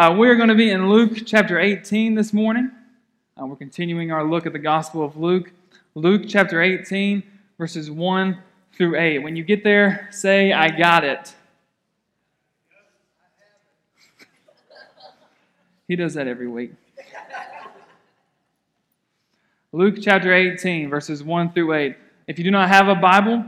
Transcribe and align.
Uh, 0.00 0.14
we're 0.16 0.34
going 0.34 0.48
to 0.48 0.54
be 0.54 0.70
in 0.70 0.88
Luke 0.88 1.26
chapter 1.26 1.60
18 1.60 2.14
this 2.14 2.32
morning. 2.32 2.70
Uh, 3.38 3.44
we're 3.44 3.54
continuing 3.54 4.10
our 4.10 4.24
look 4.24 4.46
at 4.46 4.54
the 4.54 4.58
Gospel 4.58 5.04
of 5.04 5.18
Luke. 5.18 5.52
Luke 5.94 6.22
chapter 6.26 6.62
18, 6.62 7.22
verses 7.58 7.90
1 7.90 8.38
through 8.72 8.98
8. 8.98 9.18
When 9.18 9.36
you 9.36 9.44
get 9.44 9.62
there, 9.62 10.08
say, 10.10 10.54
I 10.54 10.70
got 10.70 11.04
it. 11.04 11.34
He 15.86 15.96
does 15.96 16.14
that 16.14 16.26
every 16.26 16.48
week. 16.48 16.72
Luke 19.70 19.96
chapter 20.00 20.32
18, 20.32 20.88
verses 20.88 21.22
1 21.22 21.52
through 21.52 21.74
8. 21.74 21.96
If 22.26 22.38
you 22.38 22.44
do 22.44 22.50
not 22.50 22.70
have 22.70 22.88
a 22.88 22.94
Bible, 22.94 23.44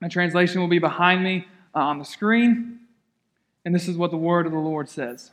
the 0.00 0.08
translation 0.08 0.62
will 0.62 0.68
be 0.68 0.78
behind 0.78 1.22
me 1.22 1.46
uh, 1.74 1.80
on 1.80 1.98
the 1.98 2.06
screen. 2.06 2.78
And 3.66 3.74
this 3.74 3.86
is 3.86 3.98
what 3.98 4.10
the 4.10 4.16
word 4.16 4.46
of 4.46 4.52
the 4.52 4.58
Lord 4.58 4.88
says. 4.88 5.32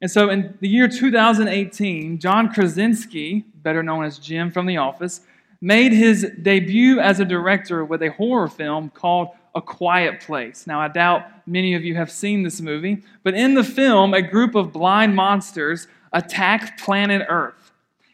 And 0.00 0.10
so 0.10 0.30
in 0.30 0.56
the 0.60 0.68
year 0.68 0.88
2018, 0.88 2.18
John 2.18 2.52
Krasinski, 2.52 3.44
better 3.62 3.82
known 3.82 4.04
as 4.04 4.18
Jim 4.18 4.50
from 4.50 4.66
The 4.66 4.76
Office, 4.76 5.22
made 5.60 5.92
his 5.92 6.30
debut 6.40 7.00
as 7.00 7.18
a 7.18 7.24
director 7.24 7.84
with 7.84 8.02
a 8.02 8.12
horror 8.12 8.48
film 8.48 8.90
called 8.90 9.30
A 9.56 9.60
Quiet 9.60 10.20
Place. 10.20 10.66
Now, 10.68 10.80
I 10.80 10.88
doubt 10.88 11.24
many 11.46 11.74
of 11.74 11.84
you 11.84 11.96
have 11.96 12.12
seen 12.12 12.44
this 12.44 12.60
movie, 12.60 13.02
but 13.24 13.34
in 13.34 13.54
the 13.54 13.64
film, 13.64 14.14
a 14.14 14.22
group 14.22 14.54
of 14.54 14.72
blind 14.72 15.16
monsters 15.16 15.88
attack 16.12 16.78
planet 16.78 17.26
Earth. 17.28 17.72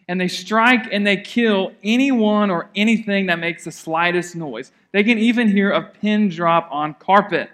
And 0.09 0.21
they 0.21 0.29
strike 0.29 0.93
and 0.93 1.07
they 1.07 1.17
kill 1.17 1.73
anyone 1.83 2.51
or 2.51 2.69
anything 2.75 3.27
that 3.27 3.39
makes 3.39 3.65
the 3.65 3.73
slightest 3.73 4.37
noise. 4.37 4.71
They 4.93 5.03
can 5.03 5.19
even 5.19 5.49
hear 5.49 5.71
a 5.71 5.83
pin 5.83 6.29
drop 6.29 6.69
on 6.71 6.95
carpet. 6.95 7.51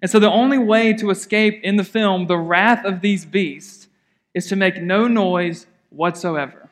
And 0.00 0.10
so 0.10 0.18
the 0.18 0.30
only 0.30 0.58
way 0.58 0.92
to 0.94 1.10
escape 1.10 1.60
in 1.62 1.76
the 1.76 1.84
film 1.84 2.26
the 2.26 2.38
wrath 2.38 2.84
of 2.84 3.00
these 3.00 3.24
beasts 3.24 3.88
is 4.34 4.46
to 4.46 4.56
make 4.56 4.80
no 4.80 5.08
noise 5.08 5.66
whatsoever, 5.90 6.68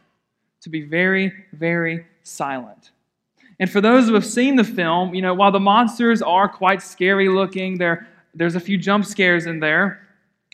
to 0.61 0.69
be 0.69 0.83
very, 0.83 1.33
very 1.53 2.07
silent. 2.23 2.91
And 3.59 3.71
for 3.71 3.81
those 3.81 4.07
who 4.07 4.15
have 4.15 4.27
seen 4.27 4.57
the 4.57 4.65
film, 4.65 5.15
you 5.15 5.23
know, 5.23 5.35
while 5.35 5.51
the 5.51 5.61
monsters 5.61 6.21
are 6.23 6.49
quite 6.49 6.83
scary 6.83 7.29
looking, 7.29 7.79
there, 7.79 8.07
there's 8.35 8.55
a 8.55 8.61
few 8.61 8.77
jump 8.77 9.05
scares 9.05 9.47
in 9.47 9.61
there. 9.61 10.07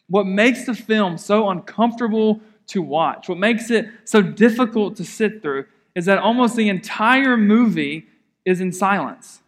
What 0.08 0.26
makes 0.26 0.64
the 0.64 0.74
film 0.74 1.18
so 1.18 1.50
uncomfortable 1.50 2.40
to 2.68 2.80
watch, 2.80 3.28
what 3.28 3.38
makes 3.38 3.70
it 3.70 3.88
so 4.04 4.22
difficult 4.22 4.96
to 4.96 5.04
sit 5.04 5.42
through, 5.42 5.66
is 5.94 6.06
that 6.06 6.18
almost 6.18 6.56
the 6.56 6.68
entire 6.68 7.36
movie 7.36 8.06
is 8.44 8.60
in 8.60 8.72
silence. 8.72 9.42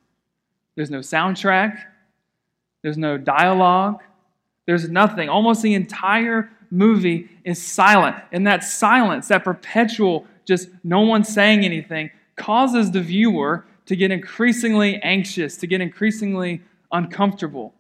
There's 0.75 0.91
no 0.91 0.99
soundtrack, 0.99 1.85
there's 2.85 2.99
no 2.99 3.17
dialogue. 3.17 4.03
There's 4.67 4.91
nothing. 4.91 5.31
Almost 5.31 5.63
the 5.63 5.73
entire 5.73 6.51
movie 6.71 7.31
is 7.43 7.61
silent. 7.61 8.17
And 8.31 8.47
that 8.47 8.63
silence, 8.63 9.29
that 9.29 9.43
perpetual, 9.43 10.27
just 10.45 10.69
no 10.85 11.01
one 11.01 11.25
saying 11.25 11.65
anything, 11.65 12.11
causes 12.37 12.91
the 12.91 13.01
viewer 13.01 13.65
to 13.87 13.97
get 13.97 14.11
increasingly 14.11 15.01
anxious, 15.03 15.57
to 15.57 15.67
get 15.67 15.81
increasingly 15.81 16.61
uncomfortable. 16.93 17.73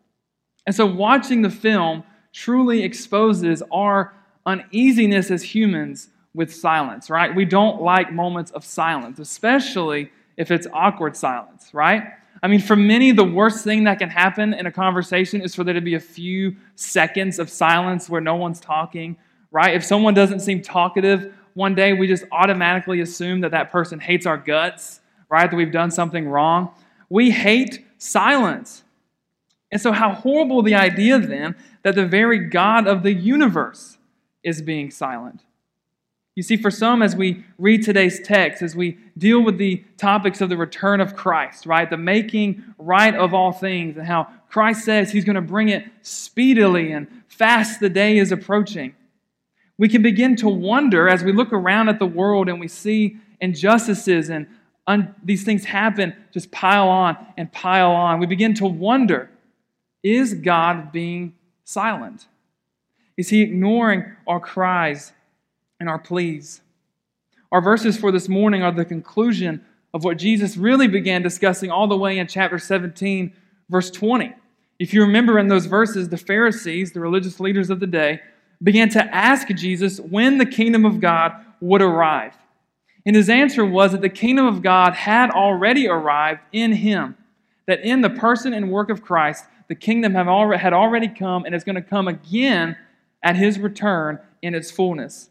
And 0.66 0.74
so, 0.74 0.86
watching 0.86 1.42
the 1.42 1.50
film 1.50 2.02
truly 2.32 2.82
exposes 2.82 3.62
our 3.70 4.14
uneasiness 4.46 5.30
as 5.30 5.42
humans 5.42 6.08
with 6.32 6.52
silence, 6.52 7.10
right? 7.10 7.34
We 7.34 7.44
don't 7.44 7.82
like 7.82 8.10
moments 8.10 8.52
of 8.52 8.64
silence, 8.64 9.18
especially 9.18 10.10
if 10.38 10.50
it's 10.50 10.66
awkward 10.72 11.14
silence, 11.14 11.74
right? 11.74 12.04
I 12.44 12.46
mean, 12.46 12.60
for 12.60 12.76
many, 12.76 13.10
the 13.10 13.24
worst 13.24 13.64
thing 13.64 13.84
that 13.84 13.98
can 13.98 14.10
happen 14.10 14.52
in 14.52 14.66
a 14.66 14.70
conversation 14.70 15.40
is 15.40 15.54
for 15.54 15.64
there 15.64 15.72
to 15.72 15.80
be 15.80 15.94
a 15.94 16.00
few 16.00 16.56
seconds 16.74 17.38
of 17.38 17.48
silence 17.48 18.10
where 18.10 18.20
no 18.20 18.36
one's 18.36 18.60
talking, 18.60 19.16
right? 19.50 19.74
If 19.74 19.82
someone 19.82 20.12
doesn't 20.12 20.40
seem 20.40 20.60
talkative 20.60 21.32
one 21.54 21.74
day, 21.74 21.94
we 21.94 22.06
just 22.06 22.24
automatically 22.30 23.00
assume 23.00 23.40
that 23.40 23.52
that 23.52 23.72
person 23.72 23.98
hates 23.98 24.26
our 24.26 24.36
guts, 24.36 25.00
right? 25.30 25.50
That 25.50 25.56
we've 25.56 25.72
done 25.72 25.90
something 25.90 26.28
wrong. 26.28 26.74
We 27.08 27.30
hate 27.30 27.82
silence. 27.96 28.84
And 29.72 29.80
so, 29.80 29.92
how 29.92 30.12
horrible 30.12 30.62
the 30.62 30.74
idea 30.74 31.18
then 31.18 31.56
that 31.82 31.94
the 31.94 32.04
very 32.04 32.40
God 32.40 32.86
of 32.86 33.02
the 33.02 33.14
universe 33.14 33.96
is 34.42 34.60
being 34.60 34.90
silent. 34.90 35.40
You 36.36 36.42
see, 36.42 36.56
for 36.56 36.70
some, 36.70 37.00
as 37.00 37.14
we 37.14 37.44
read 37.58 37.84
today's 37.84 38.20
text, 38.20 38.60
as 38.60 38.74
we 38.74 38.98
deal 39.16 39.40
with 39.40 39.56
the 39.56 39.84
topics 39.96 40.40
of 40.40 40.48
the 40.48 40.56
return 40.56 41.00
of 41.00 41.14
Christ, 41.14 41.64
right, 41.64 41.88
the 41.88 41.96
making 41.96 42.64
right 42.76 43.14
of 43.14 43.32
all 43.32 43.52
things, 43.52 43.96
and 43.96 44.06
how 44.06 44.26
Christ 44.48 44.84
says 44.84 45.12
he's 45.12 45.24
going 45.24 45.36
to 45.36 45.42
bring 45.42 45.68
it 45.68 45.84
speedily 46.02 46.90
and 46.90 47.06
fast 47.28 47.78
the 47.78 47.88
day 47.88 48.18
is 48.18 48.32
approaching, 48.32 48.94
we 49.78 49.88
can 49.88 50.02
begin 50.02 50.34
to 50.36 50.48
wonder 50.48 51.08
as 51.08 51.22
we 51.22 51.32
look 51.32 51.52
around 51.52 51.88
at 51.88 52.00
the 52.00 52.06
world 52.06 52.48
and 52.48 52.58
we 52.58 52.68
see 52.68 53.16
injustices 53.40 54.28
and 54.28 54.48
un- 54.86 55.14
these 55.22 55.44
things 55.44 55.64
happen, 55.64 56.14
just 56.32 56.50
pile 56.50 56.88
on 56.88 57.16
and 57.36 57.50
pile 57.52 57.90
on. 57.90 58.18
We 58.18 58.26
begin 58.26 58.54
to 58.54 58.66
wonder 58.66 59.30
is 60.02 60.34
God 60.34 60.92
being 60.92 61.34
silent? 61.64 62.26
Is 63.16 63.30
he 63.30 63.40
ignoring 63.40 64.04
our 64.26 64.38
cries 64.38 65.12
and 65.80 65.88
our 65.88 65.98
pleas. 65.98 66.60
Our 67.52 67.60
verses 67.60 67.96
for 67.96 68.10
this 68.10 68.28
morning 68.28 68.62
are 68.62 68.72
the 68.72 68.84
conclusion 68.84 69.64
of 69.92 70.04
what 70.04 70.18
Jesus 70.18 70.56
really 70.56 70.88
began 70.88 71.22
discussing 71.22 71.70
all 71.70 71.86
the 71.86 71.96
way 71.96 72.18
in 72.18 72.26
chapter 72.26 72.58
17, 72.58 73.32
verse 73.68 73.90
20. 73.90 74.34
If 74.78 74.92
you 74.92 75.02
remember 75.02 75.38
in 75.38 75.48
those 75.48 75.66
verses, 75.66 76.08
the 76.08 76.16
Pharisees, 76.16 76.92
the 76.92 77.00
religious 77.00 77.38
leaders 77.38 77.70
of 77.70 77.78
the 77.78 77.86
day, 77.86 78.20
began 78.62 78.88
to 78.88 79.14
ask 79.14 79.48
Jesus 79.48 80.00
when 80.00 80.38
the 80.38 80.46
kingdom 80.46 80.84
of 80.84 81.00
God 81.00 81.32
would 81.60 81.82
arrive. 81.82 82.34
And 83.06 83.14
his 83.14 83.28
answer 83.28 83.64
was 83.64 83.92
that 83.92 84.00
the 84.00 84.08
kingdom 84.08 84.46
of 84.46 84.62
God 84.62 84.94
had 84.94 85.30
already 85.30 85.86
arrived 85.86 86.40
in 86.52 86.72
him, 86.72 87.16
that 87.66 87.80
in 87.80 88.00
the 88.00 88.10
person 88.10 88.52
and 88.52 88.72
work 88.72 88.90
of 88.90 89.02
Christ, 89.02 89.44
the 89.68 89.74
kingdom 89.74 90.14
had 90.14 90.26
already 90.72 91.08
come 91.08 91.44
and 91.44 91.54
is 91.54 91.64
going 91.64 91.76
to 91.76 91.82
come 91.82 92.08
again 92.08 92.76
at 93.22 93.36
his 93.36 93.58
return 93.58 94.18
in 94.42 94.54
its 94.54 94.70
fullness. 94.70 95.30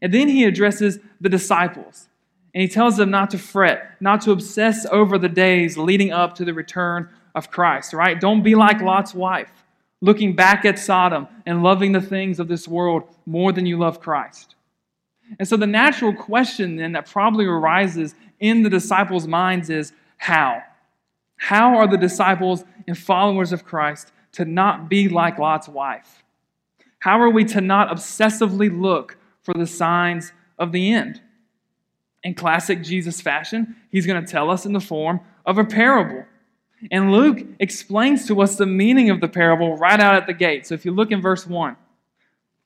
And 0.00 0.12
then 0.12 0.28
he 0.28 0.44
addresses 0.44 0.98
the 1.20 1.28
disciples. 1.28 2.08
And 2.54 2.62
he 2.62 2.68
tells 2.68 2.96
them 2.96 3.10
not 3.10 3.30
to 3.30 3.38
fret, 3.38 3.96
not 4.00 4.20
to 4.22 4.30
obsess 4.30 4.86
over 4.90 5.18
the 5.18 5.28
days 5.28 5.76
leading 5.76 6.12
up 6.12 6.34
to 6.36 6.44
the 6.44 6.54
return 6.54 7.08
of 7.34 7.50
Christ, 7.50 7.92
right? 7.92 8.20
Don't 8.20 8.42
be 8.42 8.54
like 8.54 8.80
Lot's 8.80 9.14
wife, 9.14 9.50
looking 10.00 10.36
back 10.36 10.64
at 10.64 10.78
Sodom 10.78 11.28
and 11.46 11.62
loving 11.62 11.92
the 11.92 12.00
things 12.00 12.38
of 12.38 12.48
this 12.48 12.68
world 12.68 13.04
more 13.26 13.52
than 13.52 13.64
you 13.64 13.78
love 13.78 14.00
Christ. 14.00 14.54
And 15.38 15.48
so 15.48 15.56
the 15.56 15.66
natural 15.66 16.14
question 16.14 16.76
then 16.76 16.92
that 16.92 17.10
probably 17.10 17.46
arises 17.46 18.14
in 18.38 18.62
the 18.62 18.70
disciples' 18.70 19.26
minds 19.26 19.70
is 19.70 19.92
how? 20.18 20.62
How 21.36 21.76
are 21.76 21.88
the 21.88 21.96
disciples 21.96 22.64
and 22.86 22.96
followers 22.96 23.52
of 23.52 23.64
Christ 23.64 24.12
to 24.32 24.44
not 24.44 24.88
be 24.88 25.08
like 25.08 25.38
Lot's 25.38 25.68
wife? 25.68 26.22
How 26.98 27.20
are 27.20 27.30
we 27.30 27.44
to 27.46 27.60
not 27.60 27.88
obsessively 27.88 28.68
look 28.70 29.16
for 29.42 29.54
the 29.54 29.66
signs 29.66 30.32
of 30.58 30.72
the 30.72 30.92
end. 30.92 31.20
In 32.22 32.34
classic 32.34 32.82
Jesus 32.82 33.20
fashion, 33.20 33.76
he's 33.90 34.06
going 34.06 34.24
to 34.24 34.30
tell 34.30 34.50
us 34.50 34.64
in 34.64 34.72
the 34.72 34.80
form 34.80 35.20
of 35.44 35.58
a 35.58 35.64
parable. 35.64 36.24
And 36.90 37.12
Luke 37.12 37.44
explains 37.60 38.26
to 38.26 38.40
us 38.40 38.56
the 38.56 38.66
meaning 38.66 39.10
of 39.10 39.20
the 39.20 39.28
parable 39.28 39.76
right 39.76 40.00
out 40.00 40.14
at 40.14 40.26
the 40.26 40.32
gate. 40.32 40.66
So 40.66 40.74
if 40.74 40.84
you 40.84 40.92
look 40.92 41.10
in 41.10 41.20
verse 41.20 41.46
1, 41.46 41.76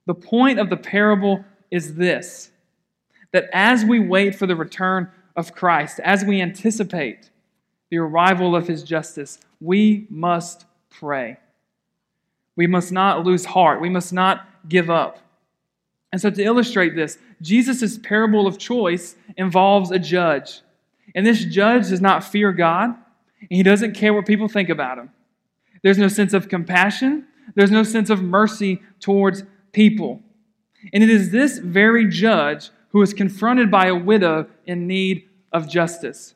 The 0.07 0.15
point 0.15 0.59
of 0.59 0.71
the 0.71 0.77
parable 0.77 1.45
is 1.71 1.95
this 1.95 2.51
that 3.33 3.49
as 3.53 3.85
we 3.85 3.99
wait 3.99 4.35
for 4.35 4.47
the 4.47 4.57
return 4.57 5.11
of 5.35 5.53
Christ, 5.55 6.01
as 6.01 6.25
we 6.25 6.41
anticipate 6.41 7.31
the 7.91 7.99
arrival 7.99 8.57
of 8.57 8.67
his 8.67 8.83
justice, 8.83 9.39
we 9.61 10.07
must 10.09 10.65
pray. 10.89 11.39
We 12.55 12.67
must 12.67 12.93
not 12.93 13.25
lose 13.25 13.45
heart. 13.45 13.81
We 13.81 13.91
must 13.91 14.13
not 14.13 14.49
give 14.69 14.89
up. 14.89 15.19
And 16.17 16.21
so, 16.23 16.31
to 16.31 16.43
illustrate 16.43 16.95
this, 16.95 17.19
Jesus' 17.43 17.99
parable 17.99 18.47
of 18.47 18.57
choice 18.57 19.17
involves 19.37 19.91
a 19.91 19.99
judge. 19.99 20.63
And 21.15 21.27
this 21.27 21.45
judge 21.45 21.91
does 21.91 22.01
not 22.01 22.25
fear 22.25 22.53
God, 22.53 22.97
and 23.39 23.51
he 23.51 23.63
doesn't 23.63 23.93
care 23.93 24.15
what 24.15 24.25
people 24.25 24.49
think 24.49 24.71
about 24.71 24.97
him. 24.97 25.11
There's 25.83 25.99
no 25.99 26.09
sense 26.09 26.33
of 26.33 26.49
compassion, 26.49 27.27
there's 27.55 27.71
no 27.71 27.83
sense 27.83 28.09
of 28.09 28.23
mercy 28.23 28.81
towards 28.99 29.45
people. 29.73 30.23
And 30.95 31.05
it 31.05 31.11
is 31.11 31.33
this 31.33 31.59
very 31.59 32.09
judge 32.09 32.71
who 32.93 33.03
is 33.03 33.13
confronted 33.13 33.71
by 33.71 33.89
a 33.89 33.95
widow 33.95 34.47
in 34.65 34.87
need 34.87 35.29
of 35.53 35.69
justice. 35.69 36.35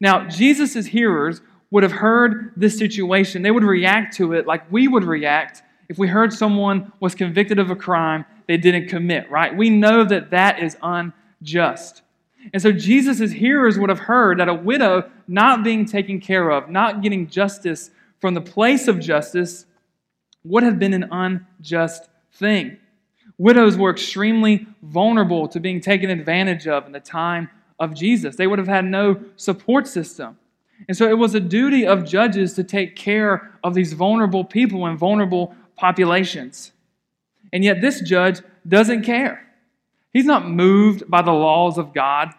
Now, 0.00 0.26
Jesus' 0.28 0.86
hearers 0.86 1.42
would 1.70 1.82
have 1.82 1.92
heard 1.92 2.54
this 2.56 2.78
situation. 2.78 3.42
They 3.42 3.50
would 3.50 3.64
react 3.64 4.16
to 4.16 4.32
it 4.32 4.46
like 4.46 4.72
we 4.72 4.88
would 4.88 5.04
react 5.04 5.62
if 5.90 5.98
we 5.98 6.08
heard 6.08 6.32
someone 6.32 6.90
was 7.00 7.14
convicted 7.14 7.58
of 7.58 7.70
a 7.70 7.76
crime 7.76 8.24
they 8.46 8.56
didn't 8.56 8.88
commit, 8.88 9.30
right? 9.30 9.54
We 9.56 9.70
know 9.70 10.04
that 10.04 10.30
that 10.30 10.62
is 10.62 10.76
unjust. 10.82 12.02
And 12.52 12.60
so 12.60 12.72
Jesus' 12.72 13.32
hearers 13.32 13.78
would 13.78 13.88
have 13.88 14.00
heard 14.00 14.38
that 14.38 14.48
a 14.48 14.54
widow 14.54 15.10
not 15.26 15.64
being 15.64 15.86
taken 15.86 16.20
care 16.20 16.50
of, 16.50 16.68
not 16.68 17.02
getting 17.02 17.26
justice 17.28 17.90
from 18.20 18.34
the 18.34 18.40
place 18.40 18.86
of 18.86 19.00
justice, 19.00 19.66
would 20.44 20.62
have 20.62 20.78
been 20.78 20.92
an 20.92 21.08
unjust 21.10 22.08
thing. 22.32 22.76
Widows 23.38 23.76
were 23.76 23.90
extremely 23.90 24.66
vulnerable 24.82 25.48
to 25.48 25.58
being 25.58 25.80
taken 25.80 26.10
advantage 26.10 26.68
of 26.68 26.86
in 26.86 26.92
the 26.92 27.00
time 27.00 27.48
of 27.78 27.94
Jesus. 27.94 28.36
They 28.36 28.46
would 28.46 28.58
have 28.58 28.68
had 28.68 28.84
no 28.84 29.20
support 29.36 29.86
system. 29.86 30.38
And 30.86 30.96
so 30.96 31.08
it 31.08 31.18
was 31.18 31.34
a 31.34 31.40
duty 31.40 31.86
of 31.86 32.04
judges 32.04 32.52
to 32.54 32.64
take 32.64 32.94
care 32.94 33.52
of 33.64 33.74
these 33.74 33.92
vulnerable 33.94 34.44
people 34.44 34.86
and 34.86 34.98
vulnerable 34.98 35.54
populations. 35.76 36.72
And 37.54 37.62
yet 37.62 37.80
this 37.80 38.00
judge 38.00 38.40
doesn't 38.66 39.04
care. 39.04 39.46
He's 40.12 40.26
not 40.26 40.48
moved 40.48 41.08
by 41.08 41.22
the 41.22 41.32
laws 41.32 41.78
of 41.78 41.94
God, 41.94 42.34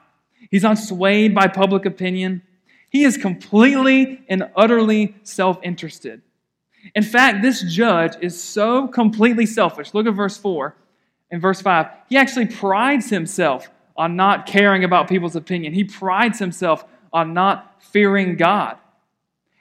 he's 0.52 0.64
not 0.64 0.78
swayed 0.78 1.34
by 1.34 1.48
public 1.48 1.86
opinion. 1.86 2.44
He 2.92 3.04
is 3.04 3.18
completely 3.18 4.24
and 4.30 4.50
utterly 4.56 5.16
self 5.24 5.60
interested. 5.64 6.22
In 6.94 7.04
fact, 7.04 7.42
this 7.42 7.62
judge 7.62 8.14
is 8.22 8.42
so 8.42 8.88
completely 8.88 9.46
selfish. 9.46 9.94
Look 9.94 10.06
at 10.06 10.14
verse 10.14 10.38
4 10.38 10.76
and 11.32 11.42
verse 11.42 11.62
5. 11.62 11.88
He 12.08 12.16
actually 12.16 12.46
prides 12.46 13.10
himself 13.10 13.70
on 13.98 14.16
not 14.16 14.46
caring 14.46 14.84
about 14.84 15.10
people's 15.10 15.36
opinion. 15.36 15.74
He 15.74 15.84
prides 15.84 16.40
himself 16.40 16.86
on 17.12 17.34
not 17.34 17.82
fearing 17.82 18.38
God. 18.38 18.78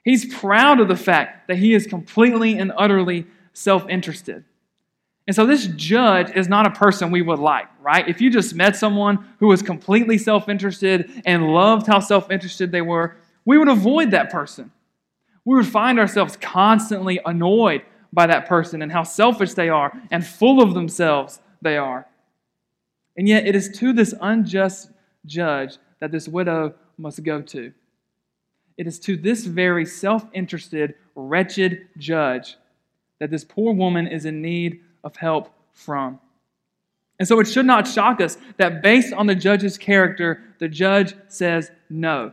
He's 0.05 0.33
proud 0.33 0.81
of 0.81 0.89
the 0.89 0.97
fact 0.97 1.49
that 1.49 1.57
he 1.57 1.75
is 1.75 1.87
completely 1.87 2.59
and 2.59 2.73
utterly 2.77 3.27
self 3.53 3.89
interested. 3.89 4.45
And 5.27 5.35
so 5.35 5.47
this 5.47 5.69
judge 5.69 6.31
is 6.35 6.49
not 6.49 6.67
a 6.67 6.71
person 6.71 7.11
we 7.11 7.23
would 7.23 7.39
like, 7.39 7.67
right? 7.81 8.07
If 8.07 8.21
you 8.21 8.31
just 8.31 8.55
met 8.55 8.77
someone 8.77 9.27
who 9.41 9.47
was 9.47 9.63
completely 9.63 10.19
self 10.19 10.49
interested 10.49 11.23
and 11.25 11.53
loved 11.53 11.87
how 11.87 12.01
self 12.01 12.31
interested 12.31 12.71
they 12.71 12.83
were, 12.83 13.17
we 13.45 13.57
would 13.57 13.69
avoid 13.69 14.11
that 14.11 14.31
person. 14.31 14.71
We 15.45 15.57
would 15.57 15.67
find 15.67 15.99
ourselves 15.99 16.37
constantly 16.37 17.21
annoyed 17.25 17.83
by 18.13 18.27
that 18.27 18.47
person 18.47 18.83
and 18.83 18.93
how 18.93 19.03
selfish 19.03 19.55
they 19.55 19.69
are 19.69 19.93
and 20.11 20.27
full 20.27 20.63
of 20.63 20.75
themselves 20.75 21.41
they 21.61 21.77
are. 21.77 22.07
And 23.17 23.29
yet, 23.29 23.47
it 23.47 23.55
is 23.55 23.71
to 23.79 23.93
this 23.93 24.15
unjust 24.21 24.91
judge 25.25 25.79
that 26.01 26.13
this 26.13 26.29
widow 26.29 26.75
must 26.99 27.23
go 27.23 27.41
to. 27.41 27.73
It 28.77 28.87
is 28.87 28.99
to 29.01 29.17
this 29.17 29.45
very 29.45 29.87
self 29.87 30.27
interested, 30.33 30.95
wretched 31.15 31.89
judge 31.97 32.57
that 33.21 33.31
this 33.31 33.45
poor 33.45 33.73
woman 33.73 34.07
is 34.07 34.25
in 34.25 34.43
need 34.43 34.81
of 35.05 35.17
help 35.17 35.51
from. 35.73 36.19
And 37.19 37.29
so 37.29 37.39
it 37.39 37.47
should 37.47 37.67
not 37.67 37.87
shock 37.87 38.21
us 38.21 38.37
that 38.57 38.83
based 38.83 39.13
on 39.13 39.27
the 39.27 39.37
judge's 39.37 39.79
character, 39.79 40.43
the 40.59 40.69
judge 40.69 41.15
says 41.29 41.71
no. 41.89 42.33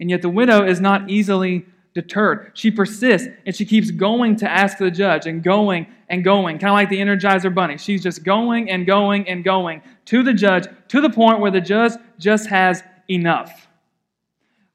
And 0.00 0.10
yet 0.10 0.22
the 0.22 0.28
widow 0.28 0.66
is 0.66 0.80
not 0.80 1.08
easily 1.08 1.64
deterred. 1.94 2.50
She 2.54 2.70
persists 2.70 3.28
and 3.46 3.54
she 3.54 3.64
keeps 3.64 3.90
going 3.90 4.36
to 4.36 4.50
ask 4.50 4.78
the 4.78 4.90
judge 4.90 5.26
and 5.26 5.42
going 5.42 5.86
and 6.08 6.24
going, 6.24 6.58
kind 6.58 6.70
of 6.70 6.74
like 6.74 6.88
the 6.88 6.98
Energizer 6.98 7.54
Bunny. 7.54 7.78
She's 7.78 8.02
just 8.02 8.24
going 8.24 8.68
and 8.70 8.86
going 8.86 9.28
and 9.28 9.44
going 9.44 9.82
to 10.06 10.22
the 10.22 10.32
judge 10.32 10.66
to 10.88 11.00
the 11.00 11.10
point 11.10 11.40
where 11.40 11.50
the 11.50 11.60
judge 11.60 11.92
just 12.18 12.48
has 12.48 12.82
enough. 13.08 13.68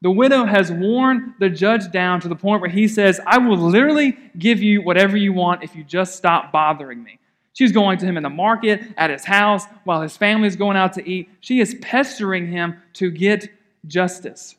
The 0.00 0.10
widow 0.10 0.44
has 0.44 0.70
worn 0.70 1.34
the 1.40 1.48
judge 1.48 1.90
down 1.90 2.20
to 2.20 2.28
the 2.28 2.36
point 2.36 2.60
where 2.60 2.70
he 2.70 2.86
says, 2.86 3.20
I 3.26 3.38
will 3.38 3.56
literally 3.56 4.16
give 4.38 4.62
you 4.62 4.80
whatever 4.80 5.16
you 5.16 5.32
want 5.32 5.64
if 5.64 5.74
you 5.74 5.82
just 5.82 6.14
stop 6.14 6.52
bothering 6.52 7.02
me. 7.02 7.18
She's 7.52 7.72
going 7.72 7.98
to 7.98 8.06
him 8.06 8.16
in 8.16 8.22
the 8.22 8.30
market, 8.30 8.80
at 8.96 9.10
his 9.10 9.24
house, 9.24 9.64
while 9.82 10.00
his 10.00 10.16
family 10.16 10.46
is 10.46 10.54
going 10.54 10.76
out 10.76 10.92
to 10.92 11.08
eat. 11.08 11.28
She 11.40 11.58
is 11.58 11.74
pestering 11.82 12.46
him 12.46 12.80
to 12.94 13.10
get 13.10 13.48
justice. 13.88 14.54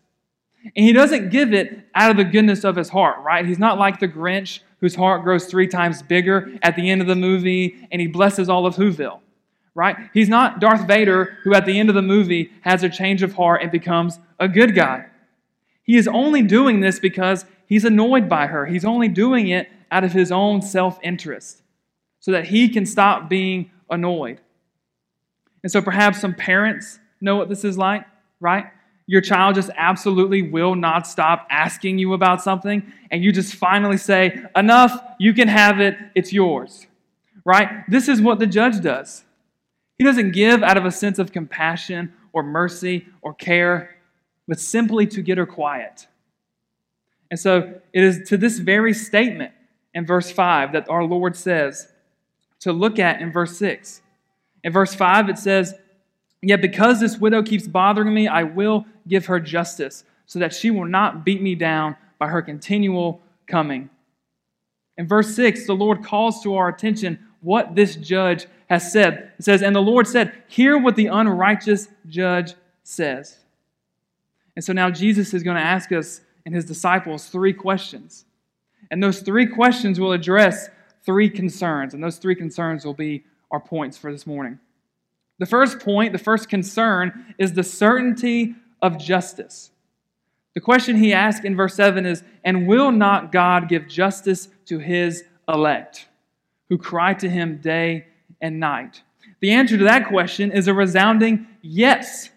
And 0.76 0.86
he 0.86 0.92
doesn't 0.92 1.30
give 1.30 1.54
it 1.54 1.86
out 1.96 2.12
of 2.12 2.18
the 2.18 2.26
goodness 2.26 2.66
of 2.66 2.76
his 2.76 2.90
heart, 2.90 3.24
right? 3.24 3.46
He's 3.46 3.60
not 3.60 3.80
like 3.80 4.02
the 4.02 4.10
Grinch 4.10 4.60
whose 4.82 4.96
heart 4.96 5.24
grows 5.24 5.46
three 5.46 5.68
times 5.68 6.02
bigger 6.02 6.52
at 6.62 6.76
the 6.76 6.90
end 6.90 7.00
of 7.00 7.08
the 7.08 7.16
movie 7.16 7.88
and 7.92 8.02
he 8.02 8.08
blesses 8.08 8.50
all 8.50 8.66
of 8.66 8.76
Whoville, 8.76 9.22
right? 9.76 9.96
He's 10.14 10.28
not 10.28 10.60
Darth 10.60 10.86
Vader 10.86 11.38
who 11.46 11.54
at 11.54 11.66
the 11.66 11.80
end 11.80 11.88
of 11.88 11.96
the 11.96 12.02
movie 12.02 12.52
has 12.62 12.84
a 12.84 12.90
change 12.90 13.24
of 13.24 13.34
heart 13.34 13.62
and 13.62 13.72
becomes 13.72 14.20
a 14.40 14.48
good 14.50 14.76
guy. 14.76 15.06
He 15.90 15.98
is 15.98 16.08
only 16.08 16.44
doing 16.44 16.82
this 16.82 17.00
because 17.00 17.46
he's 17.66 17.84
annoyed 17.84 18.30
by 18.30 18.46
her. 18.46 18.68
He's 18.68 18.86
only 18.86 19.08
doing 19.08 19.48
it 19.48 19.70
out 19.90 20.04
of 20.04 20.12
his 20.12 20.32
own 20.32 20.62
self 20.62 21.00
interest 21.02 21.64
so 22.20 22.32
that 22.32 22.46
he 22.46 22.70
can 22.70 22.86
stop 22.86 23.28
being 23.28 23.72
annoyed. 23.90 24.40
And 25.64 25.72
so 25.72 25.82
perhaps 25.82 26.22
some 26.22 26.36
parents 26.36 27.00
know 27.22 27.38
what 27.38 27.50
this 27.50 27.64
is 27.64 27.76
like, 27.76 28.06
right? 28.40 28.68
your 29.08 29.22
child 29.22 29.56
just 29.56 29.72
absolutely 29.76 30.44
will 30.44 30.76
not 30.76 31.08
stop 31.08 31.48
asking 31.50 31.98
you 31.98 32.14
about 32.14 32.44
something, 32.44 32.84
and 33.10 33.24
you 33.24 33.32
just 33.32 33.56
finally 33.56 33.98
say, 33.98 34.46
Enough, 34.56 35.02
you 35.18 35.34
can 35.34 35.48
have 35.48 35.80
it, 35.80 35.98
it's 36.14 36.32
yours. 36.32 36.86
Right? 37.44 37.84
This 37.88 38.08
is 38.08 38.22
what 38.22 38.38
the 38.38 38.46
judge 38.46 38.80
does. 38.82 39.24
He 39.98 40.04
doesn't 40.04 40.34
give 40.34 40.62
out 40.62 40.78
of 40.78 40.86
a 40.86 40.92
sense 40.92 41.18
of 41.18 41.32
compassion 41.32 42.14
or 42.34 42.44
mercy 42.44 43.08
or 43.24 43.34
care, 43.34 43.96
but 44.50 44.60
simply 44.60 45.06
to 45.06 45.22
get 45.22 45.38
her 45.38 45.46
quiet. 45.46 46.08
And 47.30 47.40
so 47.40 47.80
it 47.94 48.04
is 48.04 48.28
to 48.30 48.36
this 48.36 48.58
very 48.58 48.96
statement 48.96 49.54
in 49.94 50.08
verse 50.08 50.32
5 50.32 50.74
that 50.74 50.90
our 50.90 51.04
Lord 51.04 51.36
says 51.36 51.88
to 52.62 52.74
look 52.74 52.98
at 52.98 53.22
in 53.22 53.32
verse 53.32 53.56
6. 53.58 54.02
In 54.64 54.74
verse 54.74 54.96
5, 54.96 55.30
it 55.30 55.38
says, 55.38 55.76
Yet 56.42 56.62
because 56.62 57.00
this 57.00 57.20
widow 57.20 57.44
keeps 57.44 57.68
bothering 57.68 58.12
me, 58.12 58.28
I 58.28 58.42
will 58.42 58.86
give 59.08 59.28
her 59.28 59.40
justice, 59.40 60.04
so 60.26 60.40
that 60.40 60.54
she 60.54 60.72
will 60.72 60.86
not 60.86 61.24
beat 61.24 61.44
me 61.44 61.54
down 61.54 61.96
by 62.18 62.28
her 62.28 62.42
continual 62.42 63.22
coming. 63.46 63.90
In 64.98 65.08
verse 65.08 65.36
6, 65.36 65.68
the 65.68 65.74
Lord 65.74 66.04
calls 66.04 66.42
to 66.42 66.56
our 66.56 66.70
attention 66.70 67.20
what 67.42 67.76
this 67.76 67.96
judge 67.96 68.48
has 68.68 68.92
said. 68.92 69.32
It 69.38 69.46
says, 69.46 69.62
And 69.62 69.76
the 69.76 69.82
Lord 69.82 70.08
said, 70.08 70.34
Hear 70.48 70.78
what 70.78 70.96
the 70.96 71.08
unrighteous 71.08 71.90
judge 72.08 72.56
says. 72.84 73.39
And 74.60 74.64
so 74.66 74.74
now 74.74 74.90
Jesus 74.90 75.34
is 75.34 75.42
going 75.42 75.56
to 75.56 75.64
ask 75.64 75.94
us 75.94 76.20
and 76.46 76.54
his 76.54 76.66
disciples 76.66 77.30
three 77.30 77.54
questions. 77.54 78.26
And 78.92 79.02
those 79.02 79.22
three 79.22 79.46
questions 79.46 80.02
will 80.02 80.12
address 80.12 80.68
three 81.06 81.30
concerns. 81.30 81.94
And 81.94 82.04
those 82.04 82.18
three 82.18 82.36
concerns 82.36 82.84
will 82.84 82.94
be 82.94 83.24
our 83.52 83.62
points 83.62 83.98
for 83.98 84.12
this 84.12 84.28
morning. 84.28 84.60
The 85.38 85.46
first 85.46 85.80
point, 85.80 86.12
the 86.12 86.20
first 86.20 86.50
concern, 86.50 87.34
is 87.38 87.54
the 87.54 87.64
certainty 87.64 88.54
of 88.82 89.00
justice. 89.00 89.72
The 90.56 90.60
question 90.60 90.98
he 90.98 91.14
asks 91.14 91.46
in 91.46 91.56
verse 91.56 91.76
7 91.76 92.06
is 92.06 92.22
And 92.44 92.68
will 92.68 92.92
not 92.92 93.32
God 93.32 93.70
give 93.70 93.88
justice 93.88 94.50
to 94.66 94.78
his 94.78 95.24
elect, 95.48 96.10
who 96.68 96.78
cry 96.78 97.14
to 97.14 97.30
him 97.30 97.60
day 97.60 98.08
and 98.42 98.60
night? 98.60 99.04
The 99.40 99.52
answer 99.52 99.78
to 99.78 99.86
that 99.86 100.10
question 100.10 100.52
is 100.52 100.68
a 100.68 100.74
resounding 100.74 101.48
yes. 101.62 102.32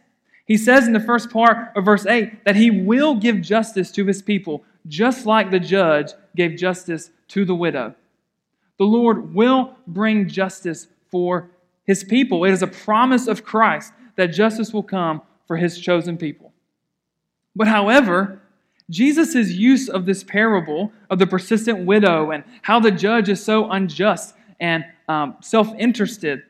He 0.52 0.58
says 0.58 0.86
in 0.86 0.92
the 0.92 1.00
first 1.00 1.30
part 1.30 1.74
of 1.74 1.86
verse 1.86 2.04
8 2.04 2.44
that 2.44 2.56
he 2.56 2.70
will 2.70 3.14
give 3.14 3.40
justice 3.40 3.90
to 3.92 4.04
his 4.04 4.20
people, 4.20 4.62
just 4.86 5.24
like 5.24 5.50
the 5.50 5.58
judge 5.58 6.12
gave 6.36 6.58
justice 6.58 7.08
to 7.28 7.46
the 7.46 7.54
widow. 7.54 7.94
The 8.76 8.84
Lord 8.84 9.32
will 9.32 9.74
bring 9.86 10.28
justice 10.28 10.88
for 11.10 11.48
his 11.84 12.04
people. 12.04 12.44
It 12.44 12.50
is 12.50 12.60
a 12.60 12.66
promise 12.66 13.28
of 13.28 13.44
Christ 13.44 13.94
that 14.16 14.26
justice 14.26 14.74
will 14.74 14.82
come 14.82 15.22
for 15.46 15.56
his 15.56 15.80
chosen 15.80 16.18
people. 16.18 16.52
But 17.56 17.68
however, 17.68 18.42
Jesus' 18.90 19.52
use 19.52 19.88
of 19.88 20.04
this 20.04 20.22
parable 20.22 20.92
of 21.08 21.18
the 21.18 21.26
persistent 21.26 21.86
widow 21.86 22.30
and 22.30 22.44
how 22.60 22.78
the 22.78 22.90
judge 22.90 23.30
is 23.30 23.42
so 23.42 23.70
unjust 23.70 24.34
and 24.60 24.84
um, 25.08 25.36
self 25.40 25.74
interested, 25.78 26.42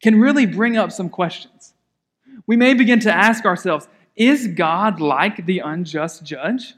can 0.00 0.20
really 0.20 0.46
bring 0.46 0.76
up 0.76 0.92
some 0.92 1.08
questions. 1.08 1.71
We 2.46 2.56
may 2.56 2.74
begin 2.74 3.00
to 3.00 3.12
ask 3.12 3.44
ourselves 3.44 3.88
Is 4.16 4.48
God 4.48 5.00
like 5.00 5.46
the 5.46 5.60
unjust 5.60 6.24
judge? 6.24 6.74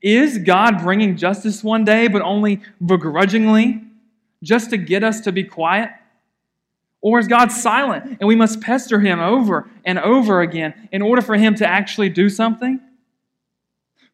Is 0.00 0.38
God 0.38 0.80
bringing 0.82 1.16
justice 1.16 1.64
one 1.64 1.84
day, 1.84 2.06
but 2.08 2.22
only 2.22 2.60
begrudgingly, 2.84 3.82
just 4.42 4.70
to 4.70 4.76
get 4.76 5.02
us 5.02 5.20
to 5.22 5.32
be 5.32 5.44
quiet? 5.44 5.90
Or 7.00 7.18
is 7.18 7.26
God 7.26 7.50
silent 7.50 8.18
and 8.20 8.28
we 8.28 8.36
must 8.36 8.60
pester 8.60 9.00
him 9.00 9.18
over 9.18 9.68
and 9.84 9.98
over 9.98 10.40
again 10.40 10.88
in 10.92 11.02
order 11.02 11.20
for 11.20 11.34
him 11.34 11.56
to 11.56 11.66
actually 11.66 12.08
do 12.08 12.30
something? 12.30 12.80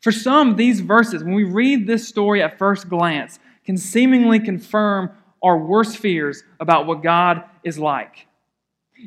For 0.00 0.12
some, 0.12 0.56
these 0.56 0.80
verses, 0.80 1.22
when 1.22 1.34
we 1.34 1.44
read 1.44 1.86
this 1.86 2.08
story 2.08 2.42
at 2.42 2.56
first 2.56 2.88
glance, 2.88 3.38
can 3.64 3.76
seemingly 3.76 4.40
confirm 4.40 5.10
our 5.42 5.58
worst 5.58 5.98
fears 5.98 6.42
about 6.60 6.86
what 6.86 7.02
God 7.02 7.44
is 7.62 7.78
like. 7.78 8.27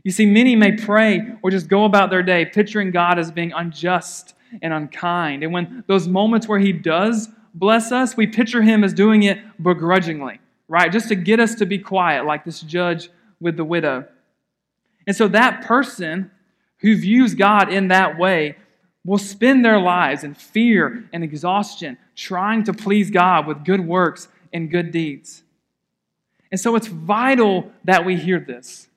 You 0.04 0.12
see, 0.12 0.26
many 0.26 0.56
may 0.56 0.72
pray 0.74 1.22
or 1.42 1.52
just 1.52 1.68
go 1.68 1.86
about 1.86 2.10
their 2.10 2.24
day 2.24 2.46
picturing 2.46 2.92
God 2.92 3.20
as 3.20 3.32
being 3.32 3.52
unjust 3.52 4.34
and 4.62 4.74
unkind. 4.74 5.44
And 5.44 5.54
when 5.54 5.84
those 5.88 6.08
moments 6.08 6.48
where 6.48 6.60
He 6.60 6.72
does 6.72 7.30
bless 7.54 7.92
us, 7.92 8.16
we 8.16 8.28
picture 8.28 8.62
Him 8.62 8.84
as 8.84 8.94
doing 8.94 9.24
it 9.24 9.40
begrudgingly, 9.62 10.40
right? 10.68 10.92
Just 10.92 11.10
to 11.10 11.16
get 11.16 11.40
us 11.40 11.56
to 11.56 11.66
be 11.66 11.78
quiet, 11.78 12.26
like 12.26 12.46
this 12.46 12.62
judge 12.62 13.10
with 13.40 13.58
the 13.58 13.66
widow. 13.66 14.06
And 15.08 15.16
so 15.16 15.28
that 15.30 15.64
person 15.64 16.32
who 16.78 16.96
views 16.96 17.36
God 17.36 17.72
in 17.72 17.90
that 17.90 18.18
way 18.18 18.56
will 19.04 19.18
spend 19.18 19.66
their 19.66 19.80
lives 19.80 20.24
in 20.24 20.34
fear 20.34 21.06
and 21.12 21.24
exhaustion 21.24 21.98
trying 22.16 22.64
to 22.66 22.74
please 22.74 23.10
God 23.10 23.48
with 23.48 23.66
good 23.66 23.82
works 23.82 24.28
and 24.54 24.70
good 24.70 24.92
deeds. 24.92 25.44
And 26.52 26.60
so 26.60 26.76
it's 26.76 26.88
vital 26.88 27.72
that 27.86 28.06
we 28.06 28.16
hear 28.16 28.40
this. 28.40 28.88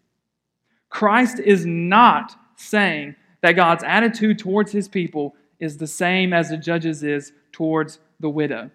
Christ 0.95 1.41
is 1.41 1.67
not 1.67 2.37
saying 2.55 3.17
that 3.41 3.57
God's 3.57 3.83
attitude 3.83 4.39
towards 4.39 4.71
his 4.71 4.87
people 4.87 5.35
is 5.59 5.77
the 5.77 5.89
same 5.89 6.33
as 6.33 6.51
the 6.51 6.57
judge's 6.57 7.03
is 7.03 7.33
towards 7.51 7.99
the 8.21 8.31
widow. 8.31 8.71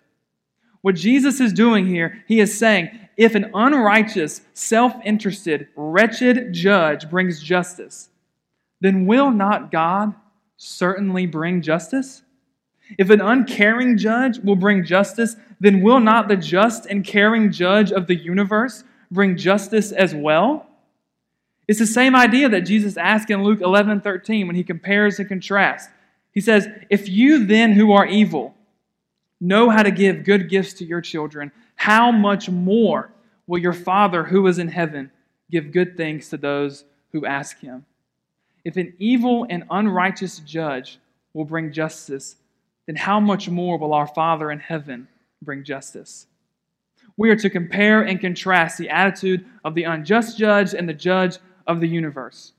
What 0.82 0.96
Jesus 0.96 1.40
is 1.40 1.54
doing 1.54 1.88
here, 1.88 2.22
he 2.28 2.42
is 2.42 2.58
saying, 2.58 2.90
if 3.16 3.36
an 3.36 3.50
unrighteous, 3.54 4.42
self 4.54 4.94
interested, 5.06 5.70
wretched 5.78 6.52
judge 6.52 7.10
brings 7.10 7.42
justice, 7.42 8.10
then 8.82 9.06
will 9.06 9.32
not 9.32 9.72
God 9.72 10.14
certainly 10.58 11.26
bring 11.26 11.62
justice? 11.62 12.24
If 12.98 13.12
an 13.12 13.22
uncaring 13.22 13.98
judge 13.98 14.40
will 14.40 14.58
bring 14.58 14.84
justice, 14.84 15.38
then 15.62 15.82
will 15.82 16.02
not 16.02 16.28
the 16.28 16.36
just 16.36 16.86
and 16.86 17.06
caring 17.06 17.50
judge 17.50 17.94
of 17.94 18.08
the 18.08 18.16
universe 18.16 18.84
bring 19.10 19.38
justice 19.38 19.94
as 19.94 20.14
well? 20.14 20.69
It's 21.70 21.78
the 21.78 21.86
same 21.86 22.16
idea 22.16 22.50
that 22.50 22.62
Jesus 22.62 22.98
asked 22.98 23.30
in 23.30 23.44
Luke 23.44 23.62
11 23.62 24.02
13 24.02 24.48
when 24.48 24.56
he 24.56 24.64
compares 24.64 25.20
and 25.20 25.30
contrasts. 25.30 25.88
He 26.32 26.42
says, 26.42 26.68
If 26.90 27.08
you 27.08 27.46
then 27.46 27.74
who 27.74 27.92
are 27.92 28.08
evil 28.08 28.56
know 29.40 29.70
how 29.70 29.84
to 29.84 29.92
give 29.92 30.24
good 30.24 30.50
gifts 30.50 30.74
to 30.74 30.84
your 30.84 31.00
children, 31.00 31.52
how 31.76 32.12
much 32.12 32.50
more 32.50 33.12
will 33.46 33.60
your 33.60 33.74
Father 33.74 34.24
who 34.24 34.48
is 34.48 34.58
in 34.58 34.70
heaven 34.70 35.12
give 35.52 35.72
good 35.72 35.96
things 35.96 36.30
to 36.30 36.38
those 36.38 36.86
who 37.12 37.28
ask 37.28 37.60
him? 37.60 37.86
If 38.66 38.76
an 38.76 38.96
evil 38.98 39.46
and 39.48 39.64
unrighteous 39.70 40.40
judge 40.40 40.98
will 41.36 41.46
bring 41.46 41.72
justice, 41.72 42.38
then 42.88 42.96
how 42.96 43.20
much 43.20 43.48
more 43.48 43.78
will 43.78 43.94
our 43.94 44.08
Father 44.08 44.50
in 44.50 44.58
heaven 44.58 45.08
bring 45.44 45.64
justice? 45.64 46.26
We 47.16 47.30
are 47.30 47.36
to 47.36 47.50
compare 47.50 48.02
and 48.02 48.20
contrast 48.20 48.80
the 48.80 48.90
attitude 48.90 49.46
of 49.64 49.76
the 49.76 49.84
unjust 49.84 50.36
judge 50.36 50.74
and 50.74 50.90
the 50.90 50.94
judge 50.94 51.38
of 51.70 51.80
the 51.80 51.88
universe. 51.88 52.52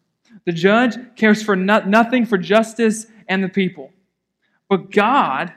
The 0.46 0.52
judge 0.52 0.96
cares 1.16 1.42
for 1.42 1.56
no- 1.56 1.84
nothing 1.84 2.24
for 2.24 2.38
justice 2.38 3.06
and 3.28 3.42
the 3.42 3.48
people. 3.48 3.92
But 4.68 4.92
God, 4.92 5.52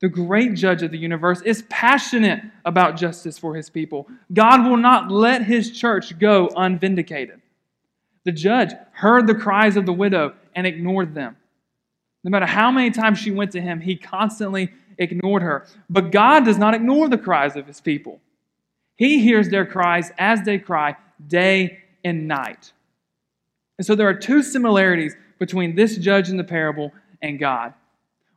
the 0.00 0.08
great 0.08 0.54
judge 0.54 0.82
of 0.82 0.90
the 0.90 0.98
universe, 0.98 1.40
is 1.42 1.62
passionate 1.70 2.42
about 2.64 2.96
justice 2.96 3.38
for 3.38 3.54
his 3.54 3.70
people. 3.70 4.08
God 4.32 4.68
will 4.68 4.76
not 4.76 5.10
let 5.10 5.44
his 5.44 5.70
church 5.70 6.18
go 6.18 6.50
unvindicated. 6.56 7.40
The 8.24 8.32
judge 8.32 8.72
heard 8.90 9.28
the 9.28 9.34
cries 9.36 9.76
of 9.76 9.86
the 9.86 9.92
widow 9.92 10.34
and 10.54 10.66
ignored 10.66 11.14
them. 11.14 11.36
No 12.24 12.30
matter 12.30 12.46
how 12.46 12.72
many 12.72 12.90
times 12.90 13.18
she 13.20 13.30
went 13.30 13.52
to 13.52 13.60
him, 13.60 13.80
he 13.80 13.94
constantly 13.94 14.72
ignored 14.98 15.42
her. 15.42 15.66
But 15.88 16.10
God 16.10 16.44
does 16.44 16.58
not 16.58 16.74
ignore 16.74 17.08
the 17.08 17.18
cries 17.18 17.54
of 17.54 17.68
his 17.68 17.80
people. 17.80 18.20
He 18.96 19.20
hears 19.20 19.48
their 19.48 19.64
cries 19.64 20.10
as 20.18 20.42
they 20.42 20.58
cry 20.58 20.96
day 21.24 21.78
and 22.02 22.26
night. 22.26 22.72
And 23.78 23.86
so 23.86 23.94
there 23.94 24.08
are 24.08 24.14
two 24.14 24.42
similarities 24.42 25.14
between 25.38 25.74
this 25.74 25.96
judge 25.96 26.30
in 26.30 26.36
the 26.36 26.44
parable 26.44 26.92
and 27.20 27.38
God. 27.38 27.74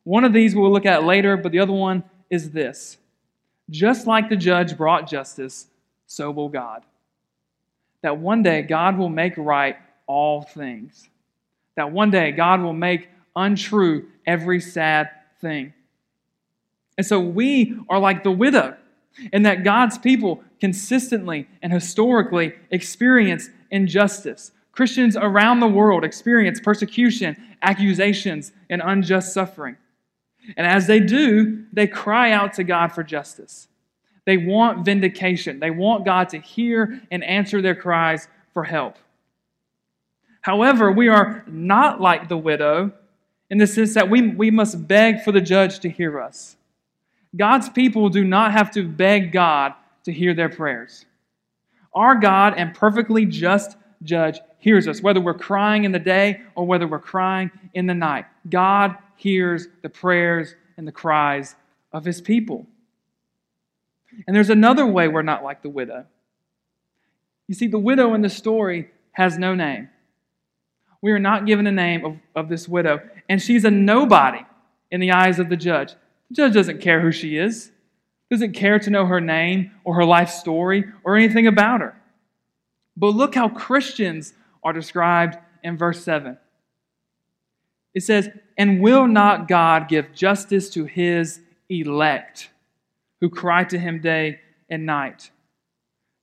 One 0.03 0.24
of 0.24 0.34
these 0.34 0.55
we'll 0.55 0.72
look 0.72 0.86
at 0.86 1.03
later, 1.03 1.38
but 1.38 1.51
the 1.51 1.60
other 1.60 1.74
one 1.74 2.03
is 2.29 2.51
this. 2.51 2.98
Just 3.69 4.08
like 4.08 4.29
the 4.29 4.36
judge 4.36 4.77
brought 4.77 5.08
justice, 5.08 5.67
so 6.08 6.31
will 6.31 6.50
God 6.50 6.84
that 8.01 8.17
one 8.17 8.43
day 8.43 8.62
God 8.62 8.98
will 8.98 9.10
make 9.10 9.34
right 9.38 9.77
all 10.08 10.41
things. 10.41 11.10
That 11.75 11.91
one 11.91 12.12
day 12.12 12.31
God 12.31 12.62
will 12.62 12.74
make 12.74 13.10
untrue 13.36 14.08
every 14.25 14.60
sad 14.60 15.10
thing. 15.41 15.74
And 16.98 17.05
so 17.05 17.19
we 17.19 17.77
are 17.89 18.00
like 18.00 18.24
the 18.24 18.31
widow, 18.31 18.75
in 19.34 19.43
that 19.43 19.63
God's 19.63 19.98
people 19.98 20.43
consistently 20.60 21.48
and 21.62 21.74
historically 21.74 22.53
experience 22.69 23.50
injustice. 23.72 24.51
Christians 24.79 25.17
around 25.17 25.59
the 25.59 25.67
world 25.67 26.05
experience 26.05 26.62
persecution, 26.62 27.36
accusations, 27.62 28.53
and 28.69 28.81
unjust 28.81 29.33
suffering. 29.33 29.75
And 30.55 30.65
as 30.65 30.88
they 30.88 31.01
do, 31.01 31.65
they 31.74 31.86
cry 31.86 32.31
out 32.31 32.53
to 32.53 32.63
God 32.63 32.93
for 32.93 33.03
justice. 33.03 33.67
They 34.24 34.38
want 34.38 34.86
vindication. 34.86 35.59
They 35.59 35.69
want 35.69 36.05
God 36.05 36.29
to 36.29 36.39
hear 36.39 37.01
and 37.12 37.25
answer 37.25 37.62
their 37.62 37.75
cries 37.75 38.29
for 38.53 38.63
help. 38.63 38.95
However, 40.39 40.93
we 40.93 41.09
are 41.09 41.43
not 41.45 42.00
like 42.00 42.29
the 42.29 42.38
widow 42.38 42.93
in 43.50 43.57
the 43.57 43.67
sense 43.67 43.93
that 43.95 44.09
we, 44.09 44.29
we 44.29 44.50
must 44.50 44.88
beg 44.88 45.24
for 45.24 45.33
the 45.33 45.41
judge 45.41 45.79
to 45.79 45.89
hear 45.89 46.21
us. 46.21 46.55
God's 47.36 47.67
people 47.67 48.07
do 48.07 48.24
not 48.24 48.53
have 48.53 48.71
to 48.71 48.88
beg 48.88 49.33
God 49.33 49.74
to 50.05 50.13
hear 50.13 50.33
their 50.33 50.48
prayers. 50.48 51.05
Our 51.93 52.15
God 52.15 52.53
and 52.55 52.74
perfectly 52.74 53.25
just 53.25 53.75
judge 54.03 54.39
hears 54.59 54.87
us, 54.87 55.01
whether 55.01 55.19
we're 55.19 55.33
crying 55.33 55.83
in 55.83 55.91
the 55.91 55.99
day 55.99 56.41
or 56.55 56.65
whether 56.65 56.87
we're 56.87 56.99
crying 56.99 57.51
in 57.73 57.87
the 57.87 57.93
night. 57.93 58.25
God 58.49 58.95
hears 59.15 59.67
the 59.81 59.89
prayers 59.89 60.55
and 60.77 60.87
the 60.87 60.91
cries 60.91 61.55
of 61.91 62.05
his 62.05 62.21
people. 62.21 62.65
And 64.27 64.35
there's 64.35 64.49
another 64.49 64.85
way 64.85 65.07
we're 65.07 65.21
not 65.21 65.43
like 65.43 65.61
the 65.61 65.69
widow. 65.69 66.05
You 67.47 67.55
see, 67.55 67.67
the 67.67 67.79
widow 67.79 68.13
in 68.13 68.21
the 68.21 68.29
story 68.29 68.89
has 69.11 69.37
no 69.37 69.55
name. 69.55 69.89
We 71.01 71.11
are 71.11 71.19
not 71.19 71.45
given 71.45 71.67
a 71.67 71.71
name 71.71 72.05
of, 72.05 72.17
of 72.35 72.49
this 72.49 72.67
widow, 72.67 73.01
and 73.27 73.41
she's 73.41 73.65
a 73.65 73.71
nobody 73.71 74.45
in 74.91 74.99
the 74.99 75.11
eyes 75.11 75.39
of 75.39 75.49
the 75.49 75.57
judge. 75.57 75.93
The 76.29 76.35
judge 76.35 76.53
doesn't 76.53 76.81
care 76.81 77.01
who 77.01 77.11
she 77.11 77.37
is, 77.37 77.71
doesn't 78.29 78.53
care 78.53 78.79
to 78.79 78.89
know 78.89 79.05
her 79.05 79.21
name 79.21 79.71
or 79.83 79.95
her 79.95 80.05
life 80.05 80.29
story 80.29 80.85
or 81.03 81.15
anything 81.15 81.47
about 81.47 81.81
her. 81.81 81.98
But 82.99 83.15
look 83.15 83.33
how 83.33 83.49
Christians 83.49 84.33
are 84.63 84.73
described 84.73 85.37
in 85.63 85.77
verse 85.77 86.03
7. 86.03 86.37
It 87.95 88.03
says, 88.03 88.29
And 88.57 88.81
will 88.81 89.07
not 89.07 89.47
God 89.47 89.87
give 89.87 90.13
justice 90.13 90.69
to 90.71 90.85
his 90.85 91.39
elect? 91.69 92.49
who 93.21 93.29
cry 93.29 93.63
to 93.65 93.77
him 93.77 93.99
day 93.99 94.39
and 94.69 94.85
night. 94.85 95.31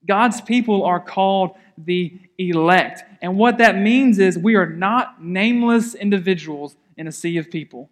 God's 0.07 0.41
people 0.41 0.85
are 0.85 1.01
called 1.01 1.57
the 1.77 2.19
elect. 2.39 3.03
And 3.21 3.37
what 3.37 3.59
that 3.59 3.77
means 3.77 4.19
is 4.19 4.39
we 4.39 4.55
are 4.55 4.69
not 4.69 5.23
nameless 5.23 5.95
individuals 5.95 6.77
in 6.97 7.07
a 7.07 7.13
sea 7.13 7.39
of 7.39 7.51
people. 7.51 7.91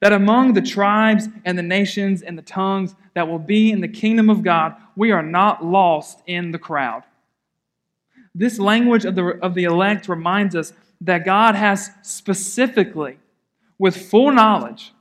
That 0.00 0.12
among 0.12 0.54
the 0.54 0.62
tribes 0.62 1.28
and 1.44 1.58
the 1.58 1.62
nations 1.62 2.22
and 2.22 2.38
the 2.38 2.42
tongues 2.42 2.94
that 3.14 3.28
will 3.28 3.38
be 3.38 3.70
in 3.70 3.80
the 3.80 3.88
kingdom 3.88 4.30
of 4.30 4.42
God, 4.42 4.76
we 4.96 5.10
are 5.10 5.22
not 5.22 5.64
lost 5.64 6.22
in 6.26 6.52
the 6.52 6.58
crowd. 6.58 7.02
This 8.34 8.58
language 8.58 9.04
of 9.04 9.14
the, 9.14 9.38
of 9.42 9.54
the 9.54 9.64
elect 9.64 10.08
reminds 10.08 10.56
us 10.56 10.72
that 11.00 11.24
God 11.24 11.54
has 11.54 11.90
specifically, 12.02 13.18
with 13.78 14.10
full 14.10 14.32
knowledge, 14.32 14.92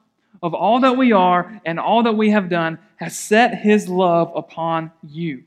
of 0.42 0.54
all 0.54 0.82
that 0.82 0.98
we 0.98 1.14
are 1.14 1.62
and 1.66 1.80
all 1.80 2.04
that 2.04 2.18
we 2.18 2.32
have 2.32 2.50
done 2.50 2.78
has 2.98 3.18
set 3.18 3.60
his 3.60 3.88
love 3.88 4.32
upon 4.36 4.92
you. 5.02 5.44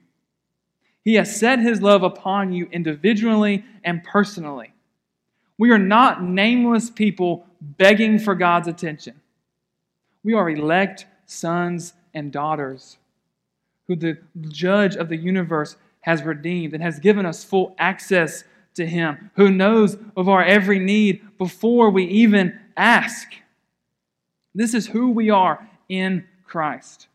He 1.05 1.15
has 1.15 1.39
set 1.39 1.61
his 1.61 1.83
love 1.83 2.03
upon 2.03 2.53
you 2.53 2.67
individually 2.73 3.65
and 3.85 4.03
personally. 4.03 4.73
We 5.59 5.71
are 5.71 5.79
not 5.79 6.23
nameless 6.23 6.91
people 6.91 7.47
begging 7.61 8.19
for 8.19 8.35
God's 8.35 8.69
attention. 8.69 9.21
We 10.25 10.35
are 10.35 10.51
elect 10.51 11.07
sons 11.27 11.93
and 12.15 12.33
daughters 12.33 12.97
who 13.87 13.97
the 13.97 14.19
judge 14.49 14.97
of 14.97 15.09
the 15.09 15.17
universe 15.17 15.77
has 16.07 16.23
redeemed 16.23 16.73
and 16.73 16.83
has 16.83 17.01
given 17.01 17.27
us 17.27 17.43
full 17.43 17.75
access 17.79 18.45
to 18.75 18.87
Him, 18.87 19.31
who 19.35 19.51
knows 19.51 19.97
of 20.17 20.29
our 20.29 20.43
every 20.43 20.79
need 20.79 21.21
before 21.37 21.91
we 21.91 22.05
even 22.05 22.59
ask. 22.77 23.29
This 24.55 24.73
is 24.73 24.87
who 24.87 25.11
we 25.11 25.31
are 25.31 25.69
in 25.89 26.25
Christ. 26.45 27.09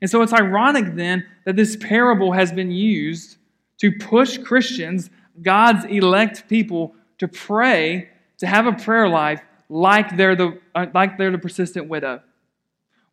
And 0.00 0.10
so 0.10 0.22
it's 0.22 0.32
ironic 0.32 0.96
then 0.96 1.24
that 1.44 1.54
this 1.54 1.76
parable 1.76 2.32
has 2.32 2.50
been 2.50 2.72
used 2.72 3.36
to 3.78 3.92
push 3.92 4.38
Christians, 4.38 5.08
God's 5.40 5.84
elect 5.84 6.48
people, 6.48 6.94
to 7.18 7.28
pray, 7.28 8.08
to 8.38 8.46
have 8.46 8.66
a 8.66 8.72
prayer 8.72 9.08
life 9.08 9.40
like 9.68 10.16
they're 10.16 10.34
the, 10.34 10.58
uh, 10.74 10.86
like 10.92 11.16
they're 11.16 11.30
the 11.30 11.38
persistent 11.38 11.88
widow. 11.88 12.22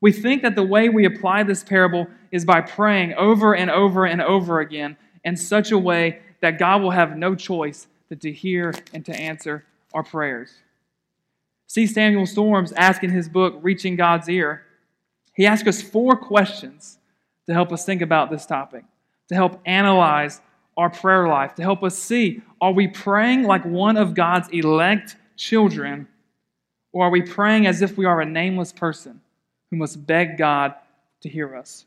We 0.01 0.11
think 0.11 0.41
that 0.41 0.55
the 0.55 0.63
way 0.63 0.89
we 0.89 1.05
apply 1.05 1.43
this 1.43 1.63
parable 1.63 2.07
is 2.31 2.43
by 2.43 2.61
praying 2.61 3.13
over 3.13 3.55
and 3.55 3.69
over 3.69 4.05
and 4.05 4.21
over 4.21 4.59
again 4.59 4.97
in 5.23 5.37
such 5.37 5.71
a 5.71 5.77
way 5.77 6.19
that 6.41 6.57
God 6.57 6.81
will 6.81 6.91
have 6.91 7.15
no 7.15 7.35
choice 7.35 7.87
but 8.09 8.19
to 8.21 8.31
hear 8.31 8.73
and 8.93 9.05
to 9.05 9.15
answer 9.15 9.63
our 9.93 10.03
prayers. 10.03 10.51
See 11.67 11.85
Samuel 11.85 12.25
Storms 12.25 12.73
ask 12.73 13.03
in 13.03 13.11
his 13.11 13.29
book, 13.29 13.59
Reaching 13.61 13.95
God's 13.95 14.27
Ear, 14.27 14.63
he 15.35 15.45
asks 15.45 15.67
us 15.67 15.81
four 15.81 16.17
questions 16.17 16.97
to 17.45 17.53
help 17.53 17.71
us 17.71 17.85
think 17.85 18.01
about 18.01 18.31
this 18.31 18.45
topic, 18.45 18.83
to 19.29 19.35
help 19.35 19.61
analyze 19.65 20.41
our 20.77 20.89
prayer 20.89 21.27
life, 21.27 21.53
to 21.55 21.61
help 21.61 21.83
us 21.83 21.97
see 21.97 22.41
are 22.59 22.71
we 22.73 22.87
praying 22.87 23.43
like 23.43 23.63
one 23.65 23.97
of 23.97 24.13
God's 24.13 24.49
elect 24.49 25.15
children, 25.37 26.07
or 26.91 27.05
are 27.05 27.09
we 27.09 27.21
praying 27.21 27.67
as 27.67 27.81
if 27.81 27.97
we 27.97 28.05
are 28.05 28.19
a 28.19 28.25
nameless 28.25 28.73
person 28.73 29.21
who 29.71 29.77
must 29.77 30.05
beg 30.05 30.37
God 30.37 30.75
to 31.21 31.29
hear 31.29 31.55
us? 31.55 31.85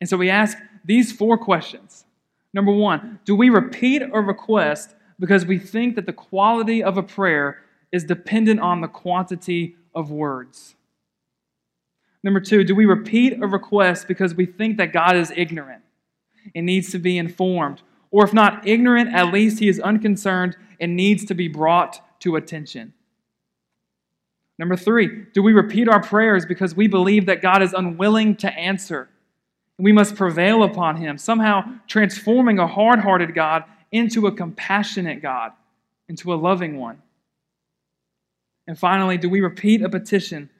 And 0.00 0.08
so 0.08 0.16
we 0.16 0.30
ask 0.30 0.56
these 0.84 1.12
four 1.12 1.36
questions. 1.36 2.06
Number 2.54 2.72
one, 2.72 3.20
do 3.24 3.36
we 3.36 3.50
repeat 3.50 4.02
a 4.02 4.20
request 4.20 4.94
because 5.18 5.44
we 5.44 5.58
think 5.58 5.96
that 5.96 6.06
the 6.06 6.12
quality 6.12 6.82
of 6.82 6.96
a 6.96 7.02
prayer 7.02 7.58
is 7.92 8.04
dependent 8.04 8.60
on 8.60 8.80
the 8.80 8.88
quantity 8.88 9.76
of 9.94 10.10
words? 10.10 10.74
Number 12.22 12.40
two, 12.40 12.64
do 12.64 12.74
we 12.74 12.86
repeat 12.86 13.42
a 13.42 13.46
request 13.46 14.08
because 14.08 14.34
we 14.34 14.46
think 14.46 14.76
that 14.76 14.92
God 14.92 15.16
is 15.16 15.32
ignorant 15.36 15.82
and 16.54 16.66
needs 16.66 16.90
to 16.92 16.98
be 16.98 17.18
informed? 17.18 17.82
Or 18.10 18.24
if 18.24 18.32
not 18.32 18.66
ignorant, 18.66 19.14
at 19.14 19.32
least 19.32 19.58
he 19.58 19.68
is 19.68 19.80
unconcerned 19.80 20.56
and 20.80 20.96
needs 20.96 21.24
to 21.26 21.34
be 21.34 21.48
brought 21.48 22.20
to 22.20 22.36
attention? 22.36 22.92
Number 24.60 24.76
three, 24.76 25.24
do 25.32 25.42
we 25.42 25.54
repeat 25.54 25.88
our 25.88 26.02
prayers 26.02 26.44
because 26.44 26.76
we 26.76 26.86
believe 26.86 27.24
that 27.26 27.40
God 27.40 27.62
is 27.62 27.72
unwilling 27.72 28.36
to 28.36 28.52
answer? 28.52 29.08
We 29.78 29.90
must 29.90 30.16
prevail 30.16 30.64
upon 30.64 30.96
him, 30.96 31.16
somehow 31.16 31.62
transforming 31.88 32.58
a 32.58 32.66
hard 32.66 32.98
hearted 32.98 33.34
God 33.34 33.64
into 33.90 34.26
a 34.26 34.32
compassionate 34.32 35.22
God, 35.22 35.52
into 36.10 36.34
a 36.34 36.36
loving 36.36 36.76
one. 36.76 37.00
And 38.66 38.78
finally, 38.78 39.16
do 39.16 39.30
we 39.30 39.40
repeat 39.40 39.80
a 39.80 39.88
petition 39.88 40.50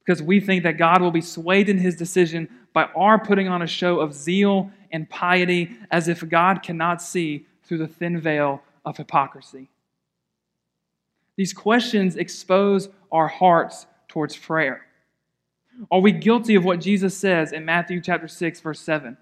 because 0.00 0.22
we 0.22 0.38
think 0.38 0.62
that 0.64 0.76
God 0.76 1.00
will 1.00 1.10
be 1.10 1.22
swayed 1.22 1.70
in 1.70 1.78
his 1.78 1.96
decision 1.96 2.50
by 2.74 2.84
our 2.94 3.18
putting 3.18 3.48
on 3.48 3.62
a 3.62 3.66
show 3.66 4.00
of 4.00 4.12
zeal 4.12 4.70
and 4.92 5.08
piety 5.08 5.74
as 5.90 6.08
if 6.08 6.28
God 6.28 6.62
cannot 6.62 7.00
see 7.00 7.46
through 7.64 7.78
the 7.78 7.88
thin 7.88 8.20
veil 8.20 8.62
of 8.84 8.98
hypocrisy? 8.98 9.70
These 11.36 11.54
questions 11.54 12.16
expose 12.16 12.90
our 13.12 13.28
hearts 13.28 13.86
towards 14.08 14.36
prayer. 14.36 14.82
Are 15.90 16.00
we 16.00 16.12
guilty 16.12 16.54
of 16.54 16.64
what 16.64 16.80
Jesus 16.80 17.16
says 17.16 17.52
in 17.52 17.64
Matthew 17.64 18.00
chapter 18.00 18.28
6 18.28 18.60
verse 18.60 18.80
7? 18.80 19.16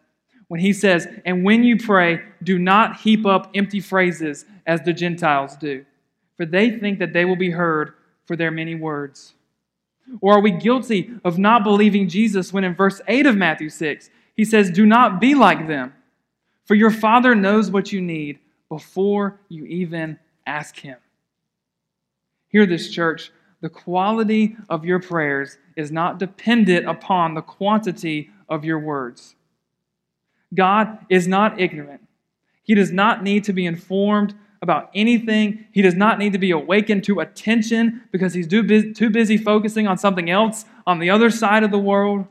When 0.48 0.60
he 0.60 0.72
says, 0.72 1.08
"And 1.24 1.42
when 1.42 1.64
you 1.64 1.76
pray, 1.76 2.22
do 2.42 2.58
not 2.58 3.00
heap 3.00 3.24
up 3.26 3.50
empty 3.54 3.80
phrases 3.80 4.44
as 4.66 4.82
the 4.82 4.92
Gentiles 4.92 5.56
do, 5.56 5.84
for 6.36 6.44
they 6.44 6.70
think 6.70 6.98
that 6.98 7.12
they 7.12 7.24
will 7.24 7.36
be 7.36 7.50
heard 7.50 7.94
for 8.24 8.36
their 8.36 8.50
many 8.50 8.74
words." 8.74 9.34
Or 10.20 10.34
are 10.34 10.40
we 10.40 10.50
guilty 10.50 11.10
of 11.24 11.38
not 11.38 11.64
believing 11.64 12.08
Jesus 12.08 12.52
when 12.52 12.64
in 12.64 12.74
verse 12.74 13.00
8 13.08 13.26
of 13.26 13.36
Matthew 13.36 13.68
6, 13.70 14.10
he 14.34 14.44
says, 14.44 14.70
Do 14.70 14.84
not 14.84 15.20
be 15.20 15.34
like 15.34 15.66
them, 15.66 15.94
for 16.64 16.74
your 16.74 16.90
Father 16.90 17.34
knows 17.34 17.70
what 17.70 17.92
you 17.92 18.00
need 18.00 18.38
before 18.68 19.40
you 19.48 19.64
even 19.64 20.18
ask 20.46 20.76
Him? 20.76 20.96
Hear 22.48 22.66
this, 22.66 22.90
church. 22.90 23.32
The 23.64 23.70
quality 23.70 24.58
of 24.68 24.84
your 24.84 25.00
prayers 25.00 25.56
is 25.74 25.90
not 25.90 26.18
dependent 26.18 26.86
upon 26.86 27.32
the 27.32 27.40
quantity 27.40 28.28
of 28.46 28.62
your 28.62 28.78
words. 28.78 29.36
God 30.54 30.98
is 31.08 31.26
not 31.26 31.58
ignorant. 31.58 32.02
He 32.62 32.74
does 32.74 32.92
not 32.92 33.22
need 33.22 33.42
to 33.44 33.54
be 33.54 33.64
informed 33.64 34.34
about 34.60 34.90
anything. 34.94 35.64
He 35.72 35.80
does 35.80 35.94
not 35.94 36.18
need 36.18 36.34
to 36.34 36.38
be 36.38 36.50
awakened 36.50 37.04
to 37.04 37.20
attention 37.20 38.02
because 38.12 38.34
he's 38.34 38.46
too 38.46 38.62
busy, 38.62 39.38
focusing 39.38 39.86
on 39.86 39.96
something 39.96 40.28
else 40.28 40.66
on 40.86 40.98
the 40.98 41.08
other 41.08 41.30
side 41.30 41.62
of 41.62 41.70
the 41.70 41.78
world. 41.78 42.26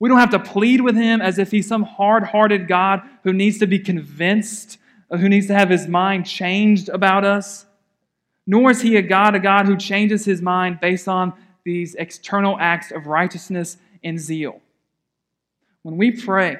We 0.00 0.10
don't 0.10 0.18
have 0.18 0.32
to 0.32 0.38
plead 0.38 0.82
with 0.82 0.96
him 0.96 1.22
as 1.22 1.38
if 1.38 1.50
he's 1.50 1.66
some 1.66 1.84
hard 1.84 2.24
hearted 2.24 2.68
God 2.68 3.00
who 3.24 3.32
needs 3.32 3.56
to 3.60 3.66
be 3.66 3.78
convinced, 3.78 4.76
who 5.10 5.30
needs 5.30 5.46
to 5.46 5.54
have 5.54 5.70
his 5.70 5.88
mind 5.88 6.26
changed 6.26 6.90
about 6.90 7.24
us. 7.24 7.64
Nor 8.46 8.70
is 8.70 8.82
he 8.82 8.96
a 8.96 9.02
God, 9.02 9.34
a 9.34 9.40
God 9.40 9.66
who 9.66 9.76
changes 9.76 10.24
his 10.24 10.42
mind 10.42 10.80
based 10.80 11.08
on 11.08 11.32
these 11.64 11.94
external 11.94 12.58
acts 12.58 12.90
of 12.90 13.06
righteousness 13.06 13.76
and 14.02 14.18
zeal. 14.18 14.60
When 15.82 15.96
we 15.96 16.10
pray, 16.10 16.58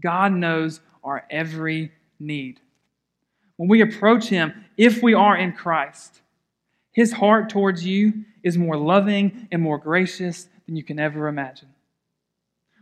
God 0.00 0.32
knows 0.32 0.80
our 1.02 1.24
every 1.30 1.92
need 2.20 2.60
when 3.62 3.68
we 3.68 3.80
approach 3.80 4.26
Him, 4.26 4.64
if 4.76 5.04
we 5.04 5.14
are 5.14 5.36
in 5.36 5.52
Christ, 5.52 6.20
His 6.90 7.12
heart 7.12 7.48
towards 7.48 7.86
you 7.86 8.24
is 8.42 8.58
more 8.58 8.76
loving 8.76 9.46
and 9.52 9.62
more 9.62 9.78
gracious 9.78 10.48
than 10.66 10.74
you 10.74 10.82
can 10.82 10.98
ever 10.98 11.28
imagine. 11.28 11.68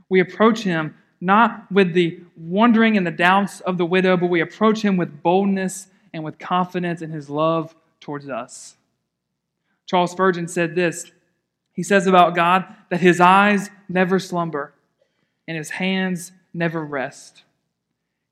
We 0.09 0.20
approach 0.20 0.61
Him 0.62 0.96
not 1.20 1.70
with 1.70 1.92
the 1.92 2.20
wondering 2.35 2.96
and 2.96 3.07
the 3.07 3.11
doubts 3.11 3.61
of 3.61 3.77
the 3.77 3.85
widow, 3.85 4.16
but 4.16 4.31
we 4.31 4.40
approach 4.40 4.81
Him 4.81 4.96
with 4.96 5.23
boldness 5.23 5.88
and 6.14 6.25
with 6.25 6.38
confidence 6.38 7.03
in 7.03 7.11
His 7.11 7.29
love 7.29 7.75
towards 8.01 8.29
us. 8.29 8.77
Charles 9.87 10.13
Spurgeon 10.13 10.49
said 10.49 10.75
this 10.75 11.11
He 11.73 11.83
says 11.83 12.07
about 12.07 12.35
God 12.35 12.65
that 12.91 13.01
His 13.01 13.21
eyes 13.21 13.71
never 13.89 14.19
slumber 14.19 14.73
and 15.47 15.57
His 15.57 15.71
hands 15.71 16.33
never 16.53 16.85
rest. 16.85 17.45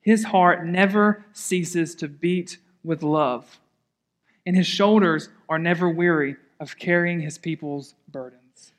His 0.00 0.24
heart 0.24 0.64
never 0.64 1.24
ceases 1.33 1.94
to 1.96 2.09
beat 2.09 2.59
with 2.83 3.02
love, 3.02 3.61
and 4.46 4.57
his 4.57 4.66
shoulders 4.66 5.28
are 5.48 5.59
never 5.59 5.88
weary 5.88 6.37
of 6.61 6.78
carrying 6.78 7.20
his 7.20 7.38
people's 7.38 7.94
burdens. 8.11 8.72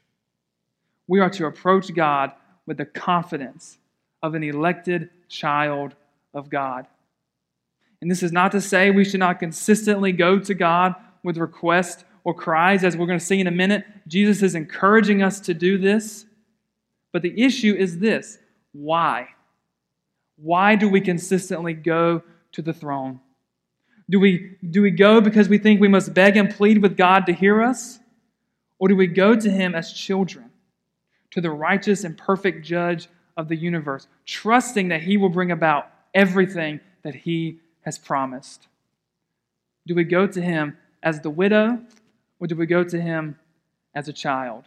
We 1.08 1.20
are 1.20 1.30
to 1.30 1.46
approach 1.46 1.94
God 1.94 2.32
with 2.66 2.78
the 2.78 2.86
confidence 2.86 3.78
of 4.24 4.36
an 4.36 4.44
elected 4.44 5.10
child 5.28 5.96
of 6.34 6.50
God. 6.50 6.88
And 8.02 8.10
this 8.10 8.24
is 8.24 8.32
not 8.32 8.52
to 8.54 8.62
say 8.62 8.92
we 8.92 9.06
should 9.06 9.20
not 9.20 9.40
consistently 9.40 10.12
go 10.12 10.40
to 10.40 10.54
God 10.54 10.96
with 11.24 11.38
requests 11.38 12.06
or 12.24 12.34
cries, 12.34 12.84
as 12.84 12.96
we're 12.96 13.08
going 13.08 13.20
to 13.20 13.26
see 13.26 13.40
in 13.40 13.48
a 13.48 13.52
minute. 13.52 13.86
Jesus 14.08 14.42
is 14.44 14.56
encouraging 14.56 15.22
us 15.22 15.40
to 15.42 15.54
do 15.54 15.78
this. 15.78 16.26
But 17.12 17.22
the 17.22 17.42
issue 17.42 17.76
is 17.78 18.00
this 18.00 18.38
why? 18.72 19.30
Why 20.38 20.76
do 20.76 20.88
we 20.88 21.02
consistently 21.02 21.74
go 21.74 22.24
to 22.54 22.62
the 22.62 22.74
throne? 22.74 23.20
Do 24.10 24.20
we, 24.20 24.58
do 24.70 24.82
we 24.82 24.92
go 24.92 25.22
because 25.22 25.50
we 25.50 25.58
think 25.58 25.80
we 25.80 25.88
must 25.88 26.14
beg 26.14 26.38
and 26.38 26.50
plead 26.50 26.82
with 26.82 26.98
God 26.98 27.26
to 27.28 27.34
hear 27.34 27.62
us? 27.62 28.00
Or 28.80 28.88
do 28.88 28.96
we 28.96 29.08
go 29.08 29.36
to 29.36 29.52
Him 29.52 29.76
as 29.76 29.92
children, 29.92 30.50
to 31.32 31.42
the 31.42 31.52
righteous 31.52 32.04
and 32.06 32.18
perfect 32.18 32.66
judge 32.66 33.10
of 33.38 33.50
the 33.50 33.56
universe, 33.56 34.08
trusting 34.26 34.88
that 34.88 35.02
He 35.02 35.18
will 35.18 35.30
bring 35.30 35.52
about 35.52 35.92
everything 36.14 36.80
that 37.04 37.14
He 37.14 37.60
has 37.90 37.98
promised? 37.98 38.68
Do 39.88 39.96
we 39.96 40.04
go 40.04 40.28
to 40.28 40.42
Him 40.42 40.78
as 41.02 41.22
the 41.22 41.30
widow, 41.30 41.80
or 42.40 42.48
do 42.48 42.56
we 42.56 42.66
go 42.66 42.84
to 42.84 43.02
Him 43.02 43.40
as 43.96 44.08
a 44.08 44.14
child? 44.14 44.66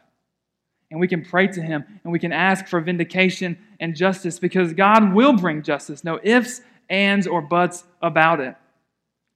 and 0.93 1.01
we 1.01 1.09
can 1.09 1.25
pray 1.25 1.47
to 1.47 1.63
Him 1.63 1.85
and 2.05 2.13
we 2.13 2.19
can 2.19 2.33
ask 2.33 2.67
for 2.67 2.79
vindication 2.81 3.57
and 3.81 3.97
justice 3.97 4.39
because 4.39 4.75
God 4.75 5.15
will 5.15 5.33
bring 5.33 5.63
justice. 5.63 6.05
No 6.05 6.21
ifs, 6.23 6.61
ands, 6.91 7.27
or 7.27 7.41
buts 7.41 7.85
about 8.03 8.41
it. 8.41 8.55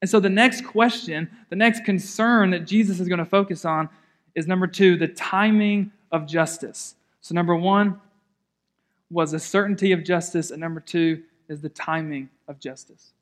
And 0.03 0.11
so 0.11 0.21
the 0.21 0.29
next 0.29 0.67
question, 0.67 1.31
the 1.49 1.57
next 1.57 1.85
concern 1.87 2.51
that 2.51 2.67
Jesus 2.67 3.01
is 3.01 3.09
going 3.09 3.21
to 3.21 3.25
focus 3.25 3.65
on 3.65 3.89
is 4.35 4.47
number 4.47 4.67
two, 4.67 4.99
the 4.99 5.09
timing 5.09 5.93
of 6.13 6.27
justice. 6.27 6.95
So, 7.23 7.35
number 7.35 7.57
one 7.57 8.01
was 9.11 9.33
the 9.33 9.41
certainty 9.41 9.93
of 9.93 10.05
justice, 10.05 10.51
and 10.51 10.61
number 10.61 10.81
two 10.81 11.23
is 11.49 11.63
the 11.63 11.71
timing 11.71 12.29
of 12.47 12.61
justice. 12.61 13.13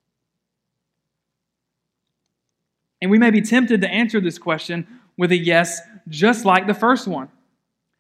And 3.05 3.11
we 3.11 3.19
may 3.19 3.29
be 3.29 3.43
tempted 3.43 3.83
to 3.83 3.89
answer 3.91 4.19
this 4.19 4.39
question 4.39 4.87
with 5.19 5.31
a 5.31 5.37
yes, 5.37 5.79
just 6.09 6.47
like 6.47 6.67
the 6.67 6.73
first 6.73 7.07
one. 7.07 7.29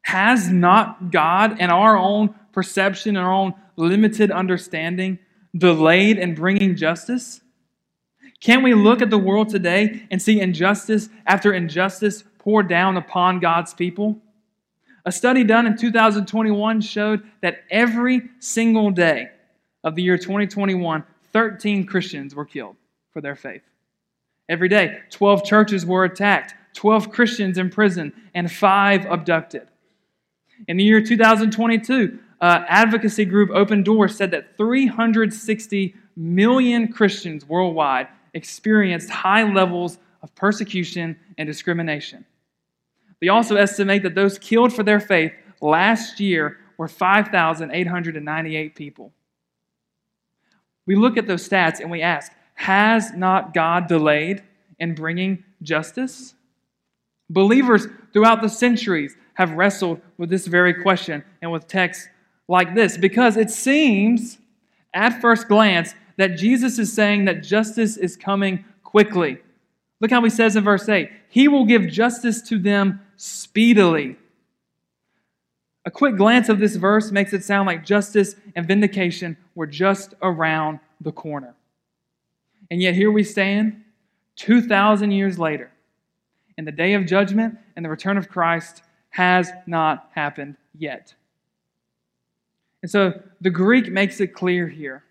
Has 0.01 0.49
not 0.49 1.11
God 1.11 1.59
and 1.61 1.71
our 1.71 1.95
own 1.95 2.35
perception 2.53 3.15
and 3.15 3.27
our 3.27 3.31
own 3.31 3.53
limited 3.77 4.31
understanding 4.31 5.19
delayed 5.55 6.17
in 6.17 6.35
bringing 6.35 6.75
justice? 6.75 7.43
Can't 8.41 8.63
we 8.63 8.73
look 8.73 9.03
at 9.03 9.11
the 9.11 9.19
world 9.19 9.51
today 9.51 10.07
and 10.11 10.23
see 10.23 10.41
injustice 10.41 11.11
after 11.27 11.53
injustice 11.53 12.25
poured 12.39 12.67
down 12.67 12.97
upon 12.97 13.41
God's 13.41 13.75
people? 13.75 14.17
A 15.05 15.13
study 15.13 15.45
done 15.45 15.67
in 15.67 15.77
2021 15.77 16.81
showed 16.81 17.23
that 17.43 17.65
every 17.71 18.23
single 18.39 18.91
day 18.91 19.29
of 19.83 19.97
the 19.97 20.03
year 20.03 20.17
2021, 20.17 21.05
13 21.31 21.85
Christians 21.85 22.35
were 22.35 22.47
killed 22.47 22.77
for 23.13 23.21
their 23.21 23.37
faith. 23.37 23.61
Every 24.49 24.69
day, 24.69 24.99
12 25.11 25.45
churches 25.45 25.87
were 25.87 26.05
attacked, 26.05 26.55
12 26.75 27.11
Christians 27.11 27.59
imprisoned, 27.59 28.13
and 28.35 28.51
five 28.51 29.07
abducted. 29.07 29.69
In 30.69 30.77
the 30.77 30.85
year 30.85 31.01
2022, 31.01 32.19
uh, 32.41 32.65
advocacy 32.69 33.25
group 33.25 33.51
Open 33.51 33.83
Doors 33.83 34.17
said 34.17 34.31
that 34.33 34.57
360 34.57 35.95
million 36.17 36.93
Christians 36.93 37.47
worldwide 37.47 38.09
experienced 38.35 39.11
high 39.11 39.45
levels 39.45 39.99
of 40.23 40.35
persecution 40.35 41.19
and 41.39 41.47
discrimination. 41.47 42.25
They 43.21 43.29
also 43.29 43.57
estimate 43.57 44.03
that 44.03 44.15
those 44.15 44.39
killed 44.39 44.73
for 44.73 44.83
their 44.83 45.01
faith 45.01 45.33
last 45.61 46.21
year 46.21 46.59
were 46.77 46.89
5,898 46.89 48.75
people. 48.75 49.13
We 50.87 50.97
look 50.97 51.17
at 51.17 51.27
those 51.27 51.49
stats 51.49 51.81
and 51.81 51.91
we 51.91 52.03
ask, 52.03 52.33
has 52.55 53.13
not 53.13 53.55
God 53.55 53.87
delayed 53.89 54.43
in 54.79 54.95
bringing 54.95 55.45
justice? 55.63 56.35
Believers 57.31 57.87
throughout 58.13 58.43
the 58.43 58.49
centuries 58.49 59.17
have 59.35 59.53
wrestled 59.53 60.01
with 60.19 60.31
this 60.31 60.47
very 60.47 60.75
question 60.75 61.25
and 61.43 61.51
with 61.51 61.67
texts 61.67 62.09
like 62.49 62.75
this 62.75 62.97
because 62.97 63.37
it 63.37 63.51
seems 63.51 64.39
at 64.93 65.21
first 65.21 65.49
glance 65.49 65.95
that 66.17 66.37
Jesus 66.37 66.79
is 66.79 66.93
saying 66.93 67.25
that 67.25 67.43
justice 67.43 67.97
is 67.97 68.17
coming 68.17 68.65
quickly. 68.83 69.39
Look 70.01 70.11
how 70.11 70.23
he 70.23 70.31
says 70.31 70.55
in 70.57 70.65
verse 70.65 70.89
8 70.89 71.11
He 71.29 71.49
will 71.49 71.65
give 71.65 71.89
justice 71.89 72.43
to 72.43 72.59
them 72.59 73.01
speedily. 73.17 74.17
A 75.87 75.91
quick 75.91 76.17
glance 76.17 76.49
of 76.49 76.59
this 76.59 76.77
verse 76.77 77.11
makes 77.11 77.33
it 77.33 77.45
sound 77.45 77.67
like 77.67 77.85
justice 77.85 78.37
and 78.57 78.67
vindication 78.67 79.37
were 79.55 79.67
just 79.67 80.15
around 80.23 80.81
the 81.01 81.13
corner. 81.13 81.55
And 82.75 82.83
yet 82.83 82.97
here 82.97 83.13
we 83.13 83.23
stand, 83.23 83.85
2,000 84.35 85.13
years 85.13 85.39
later, 85.39 85.71
and 86.59 86.67
the 86.67 86.73
day 86.73 86.95
of 86.95 87.07
judgment 87.07 87.57
and 87.77 87.85
the 87.85 87.89
return 87.89 88.19
of 88.19 88.29
Christ 88.29 88.83
has 89.11 89.53
not 89.65 90.11
happened 90.13 90.57
yet. 90.77 91.15
And 92.83 92.91
so 92.91 93.23
the 93.41 93.51
Greek 93.51 93.93
makes 93.93 94.21
it 94.21 94.35
clear 94.35 94.67
here 94.67 95.05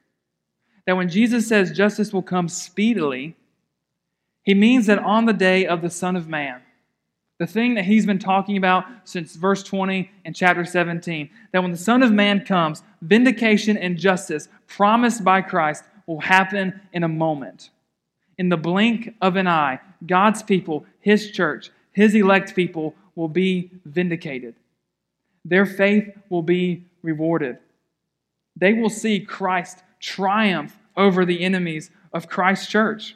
that 0.86 0.97
when 0.97 1.08
Jesus 1.08 1.47
says 1.47 1.71
justice 1.71 2.12
will 2.12 2.21
come 2.21 2.49
speedily, 2.49 3.38
he 4.41 4.54
means 4.54 4.88
that 4.88 4.99
on 4.99 5.26
the 5.26 5.32
day 5.32 5.65
of 5.65 5.82
the 5.82 5.89
Son 5.89 6.17
of 6.17 6.28
Man, 6.28 6.62
the 7.39 7.47
thing 7.47 7.76
that 7.76 7.86
he's 7.86 8.06
been 8.06 8.19
talking 8.19 8.58
about 8.58 8.84
since 9.06 9.38
verse 9.38 9.63
20 9.63 10.12
and 10.26 10.36
chapter 10.36 10.65
17, 10.65 11.30
that 11.54 11.62
when 11.62 11.71
the 11.71 11.78
Son 11.78 12.04
of 12.04 12.12
Man 12.12 12.43
comes, 12.43 12.84
vindication 13.02 13.78
and 13.78 13.97
justice 13.97 14.49
promised 14.67 15.23
by 15.23 15.41
Christ 15.41 15.86
will 16.06 16.20
happen 16.20 16.82
in 16.92 17.04
a 17.04 17.08
moment. 17.08 17.70
In 18.38 18.50
the 18.50 18.58
blink 18.58 19.13
of 19.22 19.36
an 19.36 19.48
eye, 19.48 19.80
God's 20.06 20.44
people, 20.44 20.86
his 21.00 21.32
church, 21.32 21.72
his 21.92 22.16
elect 22.16 22.56
people 22.56 22.96
will 23.16 23.28
be 23.28 23.72
vindicated. 23.86 24.56
Their 25.46 25.66
faith 25.66 26.10
will 26.30 26.42
be 26.42 26.86
rewarded. 27.02 27.58
They 28.56 28.74
will 28.74 28.89
see 28.89 29.20
Christ 29.20 29.84
triumph 30.00 30.78
over 30.96 31.26
the 31.26 31.44
enemies 31.44 31.92
of 32.12 32.28
Christ's 32.28 32.68
church. 32.68 33.16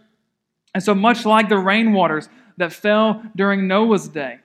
And 0.73 0.83
so, 0.83 0.93
much 0.93 1.25
like 1.25 1.49
the 1.49 1.55
rainwaters 1.55 2.29
that 2.57 2.73
fell 2.73 3.23
during 3.35 3.67
Noah's 3.67 4.07
day, 4.07 4.39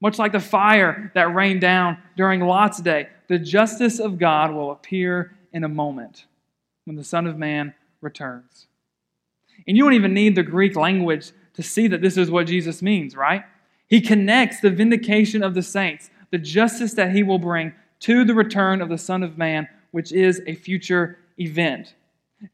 much 0.00 0.18
like 0.18 0.32
the 0.32 0.40
fire 0.40 1.10
that 1.14 1.34
rained 1.34 1.60
down 1.60 1.98
during 2.16 2.40
Lot's 2.40 2.80
day, 2.80 3.08
the 3.28 3.38
justice 3.38 3.98
of 3.98 4.18
God 4.18 4.52
will 4.52 4.70
appear 4.70 5.36
in 5.52 5.64
a 5.64 5.68
moment 5.68 6.26
when 6.88 6.96
the 6.96 7.04
Son 7.04 7.26
of 7.26 7.36
Man 7.36 7.74
returns. 8.00 8.66
And 9.66 9.76
you 9.76 9.84
don't 9.84 9.92
even 9.92 10.14
need 10.14 10.34
the 10.34 10.42
Greek 10.42 10.74
language 10.74 11.32
to 11.54 11.62
see 11.62 11.86
that 11.88 12.00
this 12.00 12.16
is 12.16 12.30
what 12.30 12.46
Jesus 12.46 12.80
means, 12.80 13.14
right? 13.14 13.44
He 13.88 14.00
connects 14.00 14.60
the 14.60 14.70
vindication 14.70 15.42
of 15.42 15.54
the 15.54 15.62
saints, 15.62 16.10
the 16.30 16.38
justice 16.38 16.94
that 16.94 17.12
he 17.12 17.22
will 17.22 17.38
bring, 17.38 17.74
to 18.00 18.24
the 18.24 18.34
return 18.34 18.80
of 18.80 18.88
the 18.88 18.96
Son 18.96 19.22
of 19.22 19.36
Man, 19.36 19.68
which 19.90 20.12
is 20.12 20.40
a 20.46 20.54
future 20.54 21.18
event. 21.38 21.94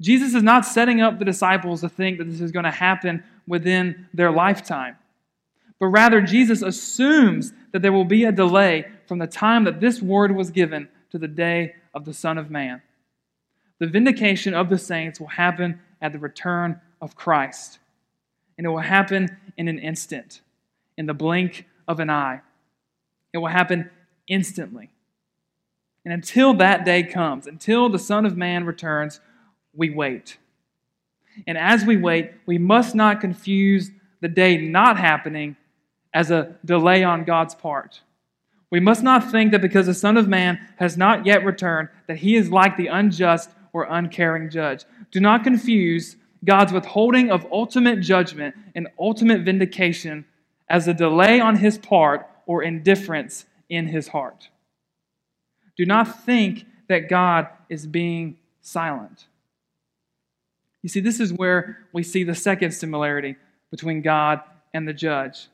Jesus 0.01 0.35
is 0.35 0.43
not 0.43 0.67
setting 0.67 1.01
up 1.01 1.19
the 1.19 1.25
disciples 1.25 1.83
to 1.83 1.89
think 1.89 2.19
that 2.19 2.29
this 2.29 2.41
is 2.41 2.51
going 2.51 2.65
to 2.65 2.71
happen 2.71 3.23
within 3.47 4.09
their 4.13 4.33
lifetime, 4.33 4.97
but 5.79 5.87
rather, 5.87 6.21
Jesus 6.21 6.63
assumes 6.63 7.53
that 7.73 7.83
there 7.83 7.93
will 7.93 8.05
be 8.05 8.25
a 8.25 8.33
delay 8.33 8.87
from 9.07 9.19
the 9.19 9.27
time 9.27 9.65
that 9.65 9.81
this 9.81 10.01
word 10.01 10.35
was 10.35 10.51
given 10.51 10.89
to 11.11 11.19
the 11.19 11.29
day 11.29 11.75
of 11.93 12.05
the 12.05 12.15
Son 12.15 12.39
of 12.39 12.51
Man. 12.51 12.81
The 13.81 13.87
vindication 13.87 14.55
of 14.55 14.69
the 14.69 14.79
saints 14.79 15.19
will 15.19 15.27
happen 15.27 15.81
at 16.01 16.13
the 16.13 16.19
return 16.19 16.81
of 17.01 17.17
Christ, 17.17 17.79
and 18.57 18.67
it 18.67 18.71
will 18.71 18.79
happen 18.79 19.37
in 19.57 19.69
an 19.69 19.79
instant, 19.79 20.41
in 20.97 21.07
the 21.07 21.15
blink 21.15 21.67
of 21.89 22.01
an 22.01 22.11
eye. 22.11 22.41
It 23.33 23.39
will 23.39 23.49
happen 23.49 23.91
instantly. 24.29 24.91
And 26.05 26.13
until 26.13 26.55
that 26.55 26.85
day 26.85 27.03
comes, 27.03 27.47
until 27.47 27.89
the 27.89 27.99
Son 27.99 28.27
of 28.27 28.37
Man 28.37 28.65
returns, 28.65 29.21
we 29.75 29.91
wait. 29.91 30.39
And 31.47 31.59
as 31.59 31.85
we 31.85 31.97
wait, 31.97 32.33
we 32.47 32.59
must 32.59 32.95
not 32.95 33.21
confuse 33.21 33.91
the 34.21 34.29
day 34.29 34.57
not 34.57 34.99
happening 34.99 35.57
as 36.13 36.31
a 36.31 36.55
delay 36.65 37.03
on 37.03 37.25
God's 37.25 37.55
part. 37.55 38.03
We 38.71 38.81
must 38.81 39.03
not 39.03 39.31
think 39.31 39.53
that 39.53 39.63
because 39.63 39.87
the 39.87 39.95
Son 39.95 40.17
of 40.17 40.29
Man 40.29 40.59
has 40.77 40.97
not 40.97 41.27
yet 41.27 41.45
returned, 41.45 41.89
that 42.07 42.19
he 42.19 42.37
is 42.37 42.51
like 42.51 42.77
the 42.77 42.87
unjust 42.87 43.51
or 43.75 43.87
uncaring 43.91 44.49
judge. 44.49 44.85
Do 45.11 45.21
not 45.21 45.45
confuse 45.45 46.17
God's 46.45 46.73
withholding 46.73 47.31
of 47.31 47.47
ultimate 47.53 48.01
judgment 48.01 48.55
and 48.75 48.89
ultimate 48.99 49.43
vindication 49.43 50.25
as 50.69 50.89
a 50.89 50.95
delay 50.95 51.41
on 51.41 51.57
his 51.57 51.77
part 51.77 52.27
or 52.47 52.63
indifference 52.63 53.45
in 53.69 53.89
his 53.89 54.09
heart. 54.09 54.49
Do 55.77 55.85
not 55.85 56.25
think 56.25 56.65
that 56.89 57.11
God 57.11 57.49
is 57.69 57.87
being 57.87 58.39
silent. 58.61 59.27
You 60.83 60.89
see, 60.89 61.01
this 61.01 61.19
is 61.19 61.33
where 61.33 61.79
we 61.93 62.03
see 62.03 62.25
the 62.25 62.35
second 62.35 62.73
similarity 62.73 63.37
between 63.71 64.03
God 64.03 64.41
and 64.73 64.87
the 64.87 64.93
judge. 64.93 65.49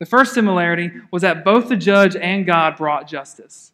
The 0.00 0.06
first 0.06 0.34
similarity 0.34 0.90
was 1.10 1.22
that 1.22 1.44
both 1.44 1.68
the 1.68 1.76
judge 1.76 2.16
and 2.16 2.44
God 2.44 2.76
brought 2.76 3.06
justice. 3.06 3.72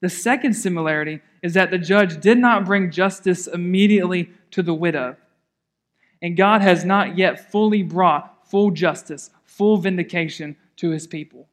The 0.00 0.10
second 0.10 0.54
similarity 0.54 1.20
is 1.42 1.54
that 1.54 1.70
the 1.70 1.78
judge 1.78 2.20
did 2.20 2.38
not 2.38 2.64
bring 2.64 2.90
justice 2.90 3.46
immediately 3.46 4.30
to 4.50 4.62
the 4.62 4.74
widow. 4.74 5.16
And 6.20 6.36
God 6.36 6.62
has 6.62 6.84
not 6.84 7.16
yet 7.16 7.50
fully 7.50 7.82
brought 7.82 8.48
full 8.50 8.70
justice, 8.70 9.30
full 9.44 9.76
vindication 9.76 10.56
to 10.76 10.90
his 10.90 11.06
people. 11.06 11.48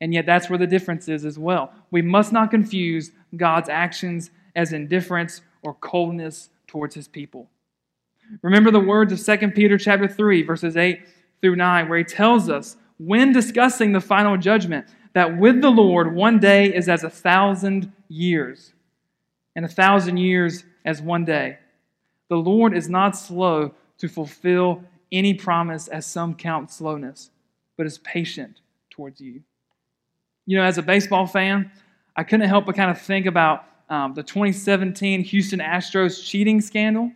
And 0.00 0.14
yet, 0.14 0.26
that's 0.26 0.48
where 0.48 0.58
the 0.58 0.66
difference 0.66 1.08
is 1.08 1.24
as 1.24 1.38
well. 1.38 1.72
We 1.90 2.00
must 2.00 2.32
not 2.32 2.50
confuse 2.50 3.12
God's 3.36 3.68
actions 3.68 4.30
as 4.56 4.72
indifference 4.72 5.42
or 5.62 5.74
coldness 5.74 6.48
towards 6.66 6.94
his 6.94 7.08
people. 7.08 7.48
Remember 8.42 8.70
the 8.70 8.80
words 8.80 9.12
of 9.12 9.40
2 9.40 9.48
Peter 9.50 9.76
chapter 9.76 10.06
3 10.06 10.42
verses 10.42 10.76
8 10.76 11.00
through 11.40 11.56
9 11.56 11.88
where 11.88 11.98
he 11.98 12.04
tells 12.04 12.48
us 12.48 12.76
when 12.98 13.32
discussing 13.32 13.92
the 13.92 14.00
final 14.00 14.36
judgment 14.36 14.86
that 15.12 15.38
with 15.38 15.60
the 15.60 15.70
Lord 15.70 16.14
one 16.14 16.38
day 16.38 16.72
is 16.72 16.88
as 16.88 17.04
a 17.04 17.10
thousand 17.10 17.92
years 18.08 18.72
and 19.56 19.64
a 19.64 19.68
thousand 19.68 20.16
years 20.16 20.64
as 20.84 21.02
one 21.02 21.24
day. 21.24 21.58
The 22.28 22.36
Lord 22.36 22.76
is 22.76 22.88
not 22.88 23.16
slow 23.16 23.74
to 23.98 24.08
fulfill 24.08 24.84
any 25.12 25.34
promise 25.34 25.88
as 25.88 26.06
some 26.06 26.34
count 26.34 26.70
slowness, 26.70 27.30
but 27.76 27.86
is 27.86 27.98
patient 27.98 28.60
towards 28.90 29.20
you. 29.20 29.42
You 30.46 30.58
know, 30.58 30.64
as 30.64 30.78
a 30.78 30.82
baseball 30.82 31.26
fan, 31.26 31.70
I 32.16 32.22
couldn't 32.22 32.48
help 32.48 32.66
but 32.66 32.76
kind 32.76 32.90
of 32.90 33.00
think 33.00 33.26
about 33.26 33.64
um, 33.88 34.14
the 34.14 34.22
2017 34.22 35.24
Houston 35.24 35.58
Astros 35.58 36.24
cheating 36.24 36.60
scandal. 36.60 37.10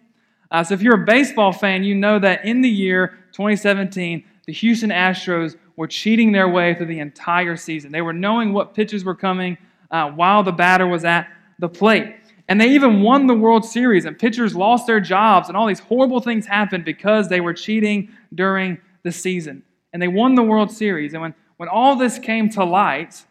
Uh, 0.51 0.63
so, 0.63 0.75
if 0.75 0.83
you're 0.83 1.03
a 1.03 1.05
baseball 1.05 1.53
fan, 1.53 1.85
you 1.85 1.95
know 1.95 2.19
that 2.19 2.45
in 2.45 2.61
the 2.61 2.69
year 2.69 3.19
2017, 3.33 4.25
the 4.47 4.53
Houston 4.53 4.91
Astros 4.91 5.57
were 5.77 5.87
cheating 5.87 6.33
their 6.33 6.49
way 6.49 6.75
through 6.75 6.87
the 6.87 7.01
entire 7.01 7.57
season. 7.57 7.93
They 7.93 8.03
were 8.03 8.13
knowing 8.13 8.53
what 8.53 8.75
pitches 8.75 9.05
were 9.05 9.15
coming 9.15 9.59
uh, 9.91 10.11
while 10.11 10.43
the 10.43 10.53
batter 10.53 10.87
was 10.87 11.05
at 11.05 11.29
the 11.59 11.69
plate. 11.69 12.15
And 12.49 12.61
they 12.61 12.71
even 12.71 13.01
won 13.01 13.27
the 13.27 13.35
World 13.35 13.65
Series, 13.65 14.05
and 14.05 14.19
pitchers 14.19 14.55
lost 14.55 14.87
their 14.87 15.01
jobs, 15.01 15.49
and 15.49 15.57
all 15.57 15.67
these 15.67 15.81
horrible 15.81 16.21
things 16.21 16.47
happened 16.47 16.85
because 16.85 17.29
they 17.29 17.41
were 17.41 17.55
cheating 17.55 18.11
during 18.35 18.79
the 19.03 19.13
season. 19.13 19.63
And 19.93 20.03
they 20.03 20.09
won 20.09 20.35
the 20.35 20.43
World 20.43 20.71
Series. 20.71 21.15
And 21.15 21.23
when, 21.23 21.35
when 21.57 21.69
all 21.69 21.97
this 21.97 22.19
came 22.19 22.51
to 22.51 22.65
light, 22.65 23.25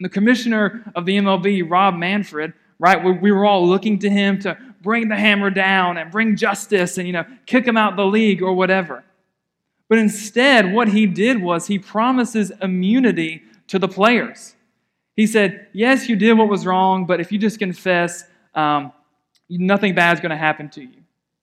the 0.00 0.08
commissioner 0.08 0.90
of 0.96 1.04
the 1.04 1.16
MLB, 1.18 1.70
Rob 1.70 1.94
Manfred, 1.94 2.54
right? 2.78 3.04
We, 3.04 3.12
we 3.12 3.30
were 3.30 3.44
all 3.44 3.68
looking 3.68 3.98
to 4.00 4.10
him 4.10 4.40
to 4.40 4.58
bring 4.80 5.08
the 5.08 5.16
hammer 5.16 5.50
down 5.50 5.98
and 5.98 6.10
bring 6.10 6.34
justice 6.36 6.98
and, 6.98 7.06
you 7.06 7.12
know, 7.12 7.26
kick 7.46 7.66
him 7.66 7.76
out 7.76 7.96
the 7.96 8.06
league 8.06 8.42
or 8.42 8.54
whatever. 8.54 9.04
But 9.90 9.98
instead, 9.98 10.72
what 10.72 10.88
he 10.88 11.04
did 11.04 11.42
was 11.42 11.66
he 11.66 11.80
promises 11.80 12.52
immunity 12.62 13.42
to 13.66 13.78
the 13.78 13.88
players. 13.88 14.54
He 15.16 15.26
said, 15.26 15.66
Yes, 15.72 16.08
you 16.08 16.14
did 16.14 16.38
what 16.38 16.48
was 16.48 16.64
wrong, 16.64 17.06
but 17.06 17.20
if 17.20 17.32
you 17.32 17.38
just 17.38 17.58
confess, 17.58 18.22
um, 18.54 18.92
nothing 19.50 19.96
bad 19.96 20.16
is 20.16 20.20
going 20.20 20.30
to 20.30 20.36
happen 20.36 20.70
to 20.70 20.80
you. 20.80 21.02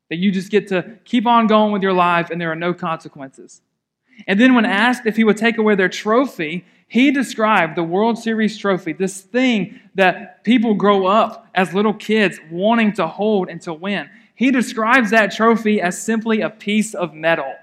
That 0.09 0.15
you 0.15 0.31
just 0.31 0.49
get 0.49 0.69
to 0.69 0.97
keep 1.03 1.27
on 1.27 1.47
going 1.47 1.73
with 1.73 1.83
your 1.83 1.91
life 1.91 2.29
and 2.29 2.39
there 2.39 2.49
are 2.49 2.55
no 2.55 2.73
consequences. 2.73 3.61
And 4.27 4.39
then, 4.39 4.55
when 4.55 4.65
asked 4.65 5.05
if 5.05 5.17
he 5.17 5.25
would 5.25 5.37
take 5.37 5.57
away 5.57 5.75
their 5.75 5.89
trophy, 5.89 6.65
he 6.87 7.11
described 7.11 7.75
the 7.75 7.83
World 7.83 8.17
Series 8.17 8.57
trophy, 8.57 8.93
this 8.93 9.19
thing 9.19 9.77
that 9.95 10.45
people 10.45 10.73
grow 10.73 11.05
up 11.05 11.47
as 11.53 11.73
little 11.73 11.93
kids 11.93 12.39
wanting 12.49 12.93
to 12.93 13.07
hold 13.07 13.49
and 13.49 13.61
to 13.63 13.73
win. 13.73 14.09
He 14.35 14.51
describes 14.51 15.11
that 15.11 15.33
trophy 15.33 15.81
as 15.81 16.01
simply 16.01 16.39
a 16.39 16.49
piece 16.49 16.93
of 16.93 17.13
metal. 17.13 17.53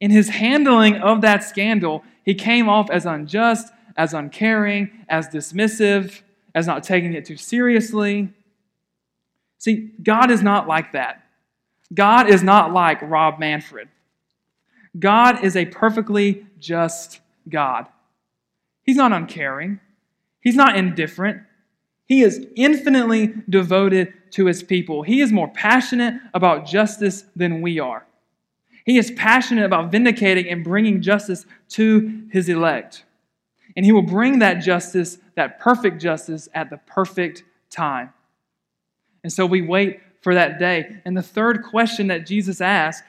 In 0.00 0.10
his 0.10 0.28
handling 0.28 0.96
of 0.96 1.20
that 1.22 1.44
scandal, 1.44 2.04
he 2.24 2.34
came 2.34 2.68
off 2.68 2.90
as 2.90 3.06
unjust, 3.06 3.72
as 3.96 4.12
uncaring, 4.14 4.90
as 5.08 5.28
dismissive, 5.28 6.22
as 6.54 6.66
not 6.66 6.82
taking 6.82 7.14
it 7.14 7.24
too 7.24 7.36
seriously. 7.36 8.28
See, 9.58 9.90
God 10.02 10.30
is 10.30 10.42
not 10.42 10.66
like 10.66 10.92
that. 10.92 11.22
God 11.94 12.28
is 12.28 12.42
not 12.42 12.72
like 12.72 13.00
Rob 13.02 13.38
Manfred. 13.38 13.88
God 14.98 15.44
is 15.44 15.56
a 15.56 15.66
perfectly 15.66 16.46
just 16.58 17.20
God. 17.48 17.86
He's 18.82 18.96
not 18.96 19.12
uncaring, 19.12 19.80
He's 20.40 20.56
not 20.56 20.76
indifferent. 20.76 21.42
He 22.06 22.22
is 22.22 22.46
infinitely 22.54 23.34
devoted 23.48 24.12
to 24.30 24.46
His 24.46 24.62
people. 24.62 25.02
He 25.02 25.20
is 25.20 25.32
more 25.32 25.48
passionate 25.48 26.14
about 26.32 26.66
justice 26.66 27.24
than 27.34 27.62
we 27.62 27.80
are. 27.80 28.06
He 28.86 28.98
is 28.98 29.10
passionate 29.10 29.64
about 29.64 29.90
vindicating 29.90 30.48
and 30.48 30.64
bringing 30.64 31.02
justice 31.02 31.44
to 31.70 32.22
His 32.30 32.48
elect. 32.48 33.04
And 33.76 33.84
He 33.84 33.92
will 33.92 34.02
bring 34.02 34.38
that 34.38 34.60
justice, 34.60 35.18
that 35.34 35.58
perfect 35.58 36.00
justice, 36.00 36.48
at 36.54 36.70
the 36.70 36.78
perfect 36.78 37.42
time. 37.68 38.12
And 39.24 39.32
so 39.32 39.44
we 39.44 39.60
wait 39.60 40.00
for 40.22 40.34
that 40.34 40.60
day. 40.60 41.00
And 41.04 41.16
the 41.16 41.22
third 41.22 41.64
question 41.64 42.06
that 42.06 42.26
Jesus 42.26 42.60
asked 42.60 43.02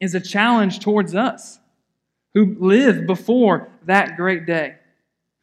is 0.00 0.14
a 0.14 0.20
challenge 0.20 0.80
towards 0.80 1.14
us 1.14 1.58
who 2.34 2.56
live 2.60 3.06
before 3.06 3.68
that 3.86 4.16
great 4.16 4.46
day. 4.46 4.76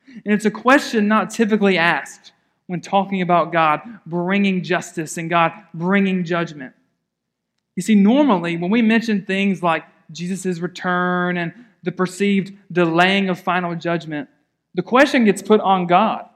And 0.08 0.34
it's 0.34 0.46
a 0.46 0.52
question 0.52 1.08
not 1.08 1.32
typically 1.32 1.78
asked 1.78 2.32
when 2.68 2.82
talking 2.82 3.22
about 3.22 3.52
God 3.52 3.82
bringing 4.06 4.64
justice 4.64 5.18
and 5.18 5.30
God 5.30 5.52
bringing 5.74 6.24
judgment. 6.24 6.74
You 7.78 7.84
see, 7.84 7.96
normally 7.96 8.58
when 8.58 8.72
we 8.72 8.82
mention 8.82 9.24
things 9.24 9.62
like 9.62 9.86
Jesus' 10.12 10.60
return 10.60 11.38
and 11.38 11.54
the 11.84 11.92
perceived 11.92 12.52
delaying 12.72 13.30
of 13.30 13.40
final 13.40 13.76
judgment, 13.76 14.28
the 14.74 14.82
question 14.82 15.26
gets 15.26 15.44
put 15.44 15.62
on 15.62 15.86
God. 15.86 16.28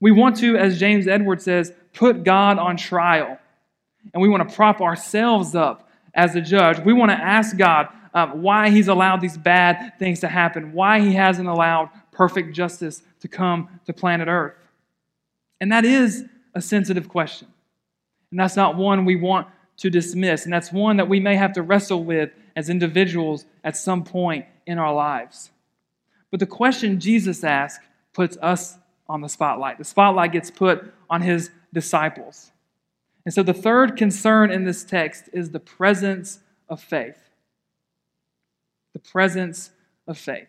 We 0.00 0.12
want 0.12 0.36
to, 0.36 0.56
as 0.56 0.78
James 0.78 1.08
Edwards 1.08 1.44
says, 1.44 1.72
put 1.94 2.24
God 2.24 2.58
on 2.58 2.76
trial. 2.76 3.38
And 4.12 4.22
we 4.22 4.28
want 4.28 4.48
to 4.48 4.54
prop 4.54 4.82
ourselves 4.82 5.54
up 5.54 5.88
as 6.14 6.36
a 6.36 6.42
judge. 6.42 6.78
We 6.78 6.92
want 6.92 7.10
to 7.10 7.16
ask 7.16 7.56
God 7.56 7.88
um, 8.12 8.42
why 8.42 8.68
He's 8.68 8.88
allowed 8.88 9.22
these 9.22 9.38
bad 9.38 9.98
things 9.98 10.20
to 10.20 10.28
happen, 10.28 10.74
why 10.74 11.00
He 11.00 11.14
hasn't 11.14 11.48
allowed 11.48 11.88
perfect 12.12 12.54
justice 12.54 13.02
to 13.20 13.28
come 13.28 13.80
to 13.86 13.94
planet 13.94 14.28
Earth. 14.28 14.56
And 15.58 15.72
that 15.72 15.86
is 15.86 16.24
a 16.54 16.60
sensitive 16.60 17.08
question. 17.08 17.48
And 18.30 18.38
that's 18.38 18.56
not 18.56 18.76
one 18.76 19.06
we 19.06 19.16
want 19.16 19.48
to 19.80 19.90
dismiss. 19.90 20.44
And 20.44 20.52
that's 20.52 20.72
one 20.72 20.98
that 20.98 21.08
we 21.08 21.20
may 21.20 21.36
have 21.36 21.52
to 21.54 21.62
wrestle 21.62 22.04
with 22.04 22.30
as 22.54 22.70
individuals 22.70 23.46
at 23.64 23.76
some 23.76 24.04
point 24.04 24.46
in 24.66 24.78
our 24.78 24.94
lives. 24.94 25.50
But 26.30 26.40
the 26.40 26.46
question 26.46 27.00
Jesus 27.00 27.42
asks 27.42 27.84
puts 28.12 28.36
us 28.42 28.78
on 29.08 29.22
the 29.22 29.28
spotlight. 29.28 29.78
The 29.78 29.84
spotlight 29.84 30.32
gets 30.32 30.50
put 30.50 30.92
on 31.08 31.22
his 31.22 31.50
disciples. 31.72 32.52
And 33.24 33.34
so 33.34 33.42
the 33.42 33.54
third 33.54 33.96
concern 33.96 34.50
in 34.50 34.64
this 34.64 34.84
text 34.84 35.28
is 35.32 35.50
the 35.50 35.60
presence 35.60 36.40
of 36.68 36.82
faith. 36.82 37.18
The 38.92 39.00
presence 39.00 39.70
of 40.06 40.18
faith. 40.18 40.48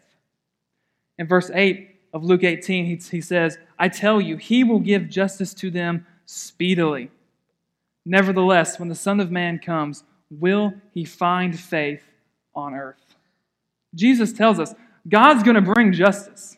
In 1.18 1.28
verse 1.28 1.50
8 1.54 1.90
of 2.14 2.24
Luke 2.24 2.44
18, 2.44 2.86
he, 2.86 2.96
he 2.96 3.22
says, 3.22 3.58
I 3.80 3.88
tell 3.90 4.20
you, 4.20 4.38
he 4.38 4.64
will 4.64 4.80
give 4.80 5.10
justice 5.10 5.54
to 5.56 5.72
them 5.72 6.06
speedily. 6.26 7.12
Nevertheless, 8.06 8.80
when 8.80 8.90
the 8.90 8.96
Son 8.96 9.20
of 9.20 9.32
Man 9.32 9.60
comes, 9.60 10.04
will 10.30 10.74
he 10.94 11.06
find 11.06 11.60
faith 11.60 12.04
on 12.56 12.74
earth? 12.74 13.16
Jesus 13.94 14.34
tells 14.34 14.60
us 14.60 14.74
God's 15.08 15.44
going 15.44 15.56
to 15.56 15.62
bring 15.62 15.94
justice. 15.94 16.58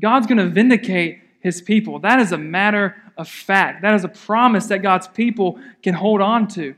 God's 0.00 0.26
going 0.26 0.38
to 0.38 0.48
vindicate 0.48 1.20
his 1.40 1.62
people. 1.62 1.98
That 2.00 2.18
is 2.20 2.32
a 2.32 2.38
matter 2.38 2.96
of 3.16 3.28
fact. 3.28 3.82
That 3.82 3.94
is 3.94 4.04
a 4.04 4.08
promise 4.08 4.66
that 4.66 4.82
God's 4.82 5.08
people 5.08 5.58
can 5.82 5.94
hold 5.94 6.20
on 6.20 6.48
to. 6.48 6.74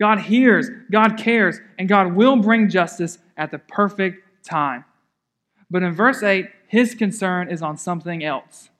God 0.00 0.20
hears, 0.20 0.68
God 0.90 1.16
cares, 1.16 1.58
and 1.78 1.88
God 1.88 2.14
will 2.14 2.36
bring 2.36 2.68
justice 2.68 3.18
at 3.36 3.50
the 3.50 3.58
perfect 3.58 4.44
time. 4.44 4.84
But 5.70 5.82
in 5.82 5.92
verse 5.92 6.22
8, 6.22 6.46
his 6.68 6.94
concern 6.94 7.50
is 7.50 7.62
on 7.62 7.76
something 7.76 8.22
else. 8.22 8.70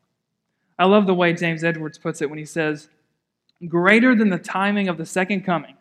I 0.78 0.86
love 0.86 1.06
the 1.06 1.14
way 1.14 1.32
James 1.32 1.64
Edwards 1.64 1.98
puts 1.98 2.22
it 2.22 2.30
when 2.30 2.38
he 2.38 2.44
says, 2.44 2.88
Greater 3.66 4.14
than 4.14 4.30
the 4.30 4.38
timing 4.38 4.88
of 4.88 4.98
the 4.98 5.06
second 5.06 5.42
coming, 5.42 5.76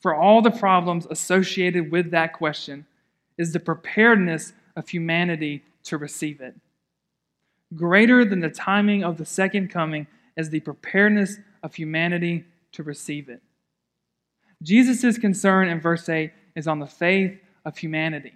for 0.00 0.14
all 0.14 0.42
the 0.42 0.50
problems 0.50 1.06
associated 1.10 1.90
with 1.90 2.10
that 2.10 2.34
question, 2.34 2.86
is 3.38 3.52
the 3.52 3.60
preparedness 3.60 4.52
of 4.76 4.88
humanity 4.88 5.62
to 5.84 5.96
receive 5.96 6.40
it. 6.40 6.54
Greater 7.74 8.24
than 8.24 8.40
the 8.40 8.50
timing 8.50 9.02
of 9.02 9.16
the 9.16 9.24
second 9.24 9.68
coming 9.68 10.06
is 10.36 10.50
the 10.50 10.60
preparedness 10.60 11.38
of 11.62 11.74
humanity 11.74 12.44
to 12.72 12.82
receive 12.82 13.28
it. 13.28 13.42
Jesus' 14.62 15.18
concern 15.18 15.68
in 15.68 15.80
verse 15.80 16.08
8 16.08 16.32
is 16.54 16.68
on 16.68 16.78
the 16.78 16.86
faith 16.86 17.38
of 17.64 17.78
humanity 17.78 18.34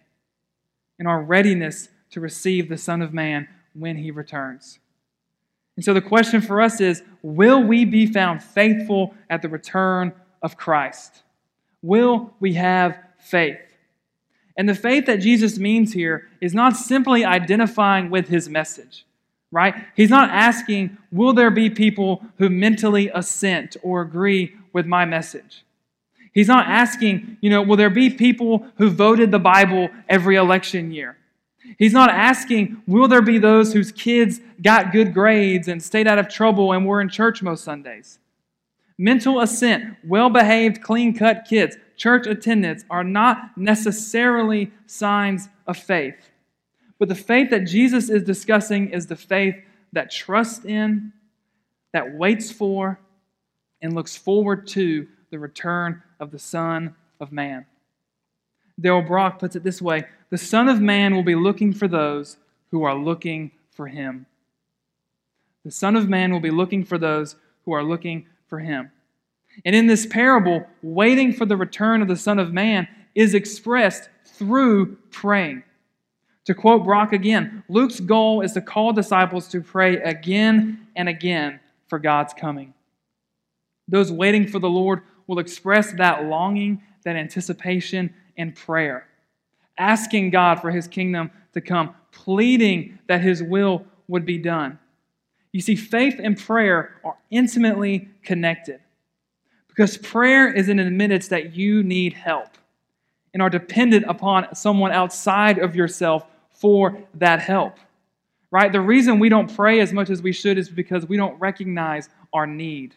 and 0.98 1.06
our 1.06 1.22
readiness 1.22 1.88
to 2.10 2.20
receive 2.20 2.68
the 2.68 2.76
Son 2.76 3.02
of 3.02 3.14
Man 3.14 3.48
when 3.74 3.96
he 3.96 4.10
returns. 4.10 4.78
And 5.76 5.84
so 5.84 5.94
the 5.94 6.00
question 6.00 6.40
for 6.40 6.60
us 6.60 6.80
is 6.80 7.02
will 7.22 7.62
we 7.62 7.84
be 7.84 8.06
found 8.06 8.42
faithful 8.42 9.14
at 9.28 9.42
the 9.42 9.48
return 9.48 10.12
of 10.42 10.56
Christ? 10.56 11.22
Will 11.82 12.34
we 12.40 12.54
have 12.54 12.98
faith? 13.18 13.58
And 14.56 14.68
the 14.68 14.74
faith 14.74 15.06
that 15.06 15.20
Jesus 15.20 15.58
means 15.58 15.92
here 15.92 16.28
is 16.40 16.52
not 16.52 16.76
simply 16.76 17.24
identifying 17.24 18.10
with 18.10 18.28
his 18.28 18.48
message, 18.48 19.06
right? 19.50 19.74
He's 19.96 20.10
not 20.10 20.28
asking, 20.30 20.98
will 21.10 21.32
there 21.32 21.50
be 21.50 21.70
people 21.70 22.22
who 22.36 22.50
mentally 22.50 23.10
assent 23.14 23.76
or 23.82 24.02
agree 24.02 24.54
with 24.72 24.86
my 24.86 25.06
message? 25.06 25.64
He's 26.32 26.48
not 26.48 26.66
asking, 26.66 27.38
you 27.40 27.50
know, 27.50 27.62
will 27.62 27.76
there 27.76 27.90
be 27.90 28.10
people 28.10 28.66
who 28.76 28.90
voted 28.90 29.30
the 29.30 29.38
Bible 29.38 29.88
every 30.08 30.36
election 30.36 30.92
year? 30.92 31.16
He's 31.78 31.92
not 31.92 32.10
asking, 32.10 32.82
will 32.86 33.08
there 33.08 33.22
be 33.22 33.38
those 33.38 33.72
whose 33.72 33.92
kids 33.92 34.40
got 34.62 34.92
good 34.92 35.14
grades 35.14 35.68
and 35.68 35.82
stayed 35.82 36.06
out 36.06 36.18
of 36.18 36.28
trouble 36.28 36.72
and 36.72 36.86
were 36.86 37.00
in 37.00 37.08
church 37.08 37.42
most 37.42 37.64
Sundays? 37.64 38.18
Mental 38.98 39.40
assent, 39.40 39.96
well 40.06 40.28
behaved, 40.28 40.82
clean 40.82 41.16
cut 41.16 41.46
kids, 41.48 41.76
church 41.96 42.26
attendance 42.26 42.84
are 42.90 43.04
not 43.04 43.56
necessarily 43.56 44.70
signs 44.86 45.48
of 45.66 45.76
faith. 45.76 46.30
But 46.98 47.08
the 47.08 47.14
faith 47.14 47.50
that 47.50 47.60
Jesus 47.60 48.10
is 48.10 48.22
discussing 48.22 48.90
is 48.90 49.06
the 49.06 49.16
faith 49.16 49.56
that 49.92 50.10
trusts 50.10 50.64
in, 50.64 51.12
that 51.92 52.14
waits 52.14 52.50
for, 52.52 53.00
and 53.80 53.94
looks 53.94 54.16
forward 54.16 54.66
to 54.68 55.08
the 55.30 55.38
return 55.38 56.02
of 56.18 56.30
the 56.30 56.38
Son 56.38 56.94
of 57.20 57.32
Man. 57.32 57.64
Darrell 58.78 59.02
Bock 59.02 59.38
puts 59.38 59.56
it 59.56 59.62
this 59.62 59.80
way 59.80 60.04
The 60.30 60.38
Son 60.38 60.68
of 60.68 60.80
Man 60.80 61.14
will 61.14 61.22
be 61.22 61.34
looking 61.34 61.72
for 61.72 61.88
those 61.88 62.36
who 62.70 62.84
are 62.84 62.94
looking 62.94 63.50
for 63.72 63.88
him. 63.88 64.26
The 65.64 65.70
Son 65.70 65.96
of 65.96 66.08
Man 66.08 66.32
will 66.32 66.40
be 66.40 66.50
looking 66.50 66.84
for 66.84 66.98
those 66.98 67.36
who 67.64 67.72
are 67.72 67.82
looking 67.82 68.26
for 68.48 68.60
him. 68.60 68.90
And 69.64 69.74
in 69.74 69.86
this 69.86 70.06
parable, 70.06 70.66
waiting 70.82 71.32
for 71.32 71.44
the 71.44 71.56
return 71.56 72.00
of 72.00 72.08
the 72.08 72.16
Son 72.16 72.38
of 72.38 72.52
Man 72.52 72.88
is 73.14 73.34
expressed 73.34 74.08
through 74.24 74.96
praying. 75.10 75.64
To 76.46 76.54
quote 76.54 76.86
Bock 76.86 77.12
again, 77.12 77.64
Luke's 77.68 78.00
goal 78.00 78.40
is 78.40 78.52
to 78.52 78.60
call 78.60 78.92
disciples 78.92 79.48
to 79.48 79.60
pray 79.60 79.96
again 79.98 80.86
and 80.96 81.08
again 81.08 81.60
for 81.88 81.98
God's 81.98 82.32
coming. 82.32 82.72
Those 83.88 84.12
waiting 84.12 84.46
for 84.46 84.58
the 84.60 84.70
Lord 84.70 85.02
will 85.26 85.40
express 85.40 85.92
that 85.92 86.24
longing, 86.24 86.82
that 87.04 87.16
anticipation, 87.16 88.14
in 88.36 88.52
prayer, 88.52 89.06
asking 89.80 90.30
God 90.30 90.60
for 90.60 90.70
his 90.70 90.86
kingdom 90.86 91.32
to 91.54 91.60
come, 91.60 91.94
pleading 92.12 92.98
that 93.08 93.20
his 93.20 93.42
will 93.42 93.84
would 94.06 94.24
be 94.24 94.38
done. 94.38 94.78
You 95.52 95.60
see, 95.60 95.74
faith 95.74 96.20
and 96.22 96.38
prayer 96.38 96.94
are 97.02 97.16
intimately 97.30 98.08
connected. 98.22 98.80
Because 99.66 99.96
prayer 99.96 100.52
is 100.52 100.68
an 100.68 100.78
admittance 100.78 101.28
that 101.28 101.56
you 101.56 101.82
need 101.82 102.12
help 102.12 102.48
and 103.32 103.42
are 103.42 103.50
dependent 103.50 104.04
upon 104.06 104.54
someone 104.54 104.92
outside 104.92 105.58
of 105.58 105.74
yourself 105.74 106.26
for 106.50 106.98
that 107.14 107.40
help. 107.40 107.78
Right? 108.50 108.70
The 108.70 108.80
reason 108.80 109.18
we 109.18 109.28
don't 109.28 109.54
pray 109.54 109.80
as 109.80 109.92
much 109.92 110.10
as 110.10 110.22
we 110.22 110.32
should 110.32 110.58
is 110.58 110.68
because 110.68 111.08
we 111.08 111.16
don't 111.16 111.38
recognize 111.40 112.08
our 112.32 112.46
need. 112.46 112.94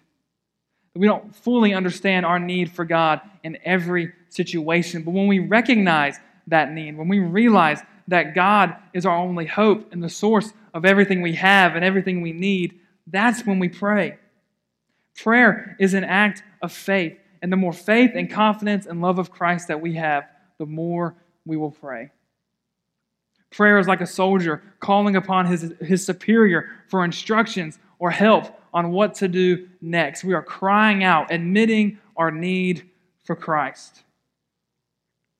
We 0.96 1.08
don't 1.08 1.36
fully 1.36 1.74
understand 1.74 2.26
our 2.26 2.40
need 2.40 2.72
for 2.72 2.86
God 2.86 3.22
in 3.44 3.58
every 3.64 4.12
situation. 4.30 5.04
But 5.04 5.12
when 5.12 5.28
we 5.28 5.40
recognize 5.40 6.20
that 6.48 6.72
need, 6.72 6.98
when 6.98 7.08
we 7.08 7.20
realize 7.20 7.82
that 8.08 8.36
God 8.36 8.76
is 8.94 9.06
our 9.06 9.16
only 9.16 9.46
hope 9.46 9.92
and 9.94 10.04
the 10.04 10.10
source 10.10 10.52
of 10.74 10.86
everything 10.86 11.22
we 11.22 11.34
have 11.34 11.76
and 11.76 11.86
everything 11.86 12.22
we 12.22 12.34
need, 12.34 12.80
that's 13.08 13.46
when 13.46 13.60
we 13.60 13.70
pray. 13.70 14.18
Prayer 15.16 15.76
is 15.80 15.94
an 15.94 16.04
act 16.04 16.44
of 16.62 16.72
faith. 16.72 17.18
And 17.42 17.52
the 17.52 17.58
more 17.58 17.74
faith 17.74 18.12
and 18.16 18.30
confidence 18.30 18.86
and 18.86 19.02
love 19.02 19.20
of 19.20 19.32
Christ 19.32 19.68
that 19.68 19.82
we 19.82 19.96
have, 19.96 20.26
the 20.60 20.66
more 20.66 21.16
we 21.46 21.58
will 21.58 21.72
pray. 21.72 22.12
Prayer 23.52 23.78
is 23.78 23.88
like 23.88 24.02
a 24.02 24.08
soldier 24.08 24.64
calling 24.80 25.16
upon 25.16 25.46
his, 25.46 25.74
his 25.82 26.06
superior 26.06 26.70
for 26.88 27.06
instructions 27.06 27.78
or 28.00 28.10
help 28.10 28.60
on 28.74 28.92
what 28.92 29.16
to 29.16 29.28
do 29.28 29.68
next. 29.82 30.24
We 30.24 30.34
are 30.34 30.42
crying 30.42 31.04
out, 31.04 31.32
admitting 31.32 32.00
our 32.18 32.32
need 32.32 32.90
for 33.24 33.36
Christ. 33.36 34.04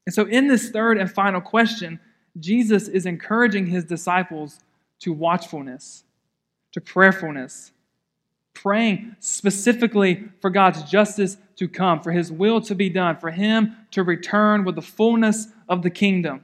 And 0.06 0.14
so, 0.14 0.26
in 0.26 0.48
this 0.48 0.70
third 0.70 0.98
and 0.98 1.12
final 1.12 1.42
question, 1.42 2.00
Jesus 2.40 2.88
is 2.88 3.06
encouraging 3.06 3.68
his 3.68 3.86
disciples 3.86 4.60
to 5.00 5.14
watchfulness, 5.14 6.04
to 6.72 6.82
prayerfulness, 6.82 7.72
praying 8.54 9.16
specifically 9.20 10.26
for 10.42 10.50
God's 10.50 10.84
justice 10.84 11.38
to 11.56 11.68
come, 11.68 12.02
for 12.02 12.12
his 12.12 12.32
will 12.32 12.62
to 12.62 12.76
be 12.76 12.90
done, 12.90 13.18
for 13.18 13.32
him 13.32 13.76
to 13.92 14.04
return 14.04 14.64
with 14.64 14.76
the 14.76 14.82
fullness 14.82 15.48
of 15.70 15.84
the 15.84 15.90
kingdom. 15.90 16.44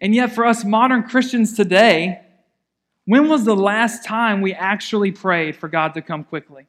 And 0.00 0.14
yet, 0.14 0.32
for 0.32 0.44
us 0.44 0.64
modern 0.64 1.04
Christians 1.04 1.56
today, 1.56 2.20
when 3.06 3.28
was 3.28 3.44
the 3.44 3.56
last 3.56 4.04
time 4.04 4.40
we 4.40 4.52
actually 4.52 5.10
prayed 5.10 5.56
for 5.56 5.68
God 5.68 5.94
to 5.94 6.02
come 6.02 6.22
quickly? 6.22 6.66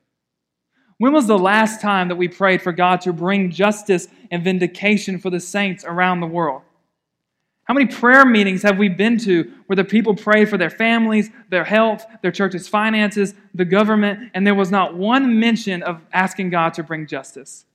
When 1.02 1.14
was 1.14 1.26
the 1.26 1.40
last 1.40 1.82
time 1.82 2.10
that 2.10 2.16
we 2.16 2.28
prayed 2.28 2.62
for 2.62 2.72
God 2.72 3.02
to 3.02 3.12
bring 3.12 3.50
justice 3.50 4.08
and 4.30 4.44
vindication 4.44 5.18
for 5.18 5.32
the 5.32 5.40
saints 5.40 5.84
around 5.84 6.20
the 6.20 6.28
world? 6.28 6.62
How 7.64 7.74
many 7.74 7.88
prayer 7.88 8.24
meetings 8.24 8.62
have 8.62 8.78
we 8.78 8.88
been 8.88 9.18
to 9.22 9.52
where 9.66 9.76
the 9.76 9.84
people 9.84 10.16
prayed 10.16 10.48
for 10.48 10.60
their 10.60 10.70
families, 10.70 11.32
their 11.50 11.64
health, 11.64 12.06
their 12.22 12.30
church's 12.30 12.68
finances, 12.68 13.34
the 13.56 13.66
government, 13.66 14.30
and 14.36 14.46
there 14.46 14.54
was 14.54 14.70
not 14.70 14.96
one 14.96 15.40
mention 15.40 15.82
of 15.82 16.04
asking 16.14 16.52
God 16.52 16.76
to 16.76 16.84
bring 16.84 17.08
justice? 17.08 17.66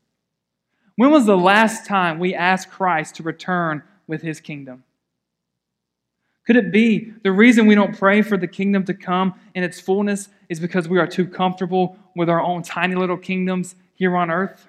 When 0.94 1.10
was 1.10 1.26
the 1.26 1.36
last 1.36 1.84
time 1.84 2.20
we 2.20 2.32
asked 2.32 2.70
Christ 2.70 3.16
to 3.16 3.24
return 3.24 3.82
with 4.06 4.22
his 4.22 4.38
kingdom? 4.38 4.84
Could 6.46 6.56
it 6.56 6.70
be 6.70 7.12
the 7.22 7.32
reason 7.32 7.66
we 7.66 7.74
don't 7.74 7.98
pray 7.98 8.22
for 8.22 8.36
the 8.36 8.46
kingdom 8.46 8.84
to 8.84 8.94
come 8.94 9.34
in 9.54 9.64
its 9.64 9.80
fullness 9.80 10.28
is 10.48 10.60
because 10.60 10.88
we 10.88 10.98
are 10.98 11.06
too 11.06 11.26
comfortable 11.26 11.98
with 12.14 12.30
our 12.30 12.40
own 12.40 12.62
tiny 12.62 12.94
little 12.94 13.16
kingdoms 13.16 13.74
here 13.94 14.16
on 14.16 14.30
earth? 14.30 14.68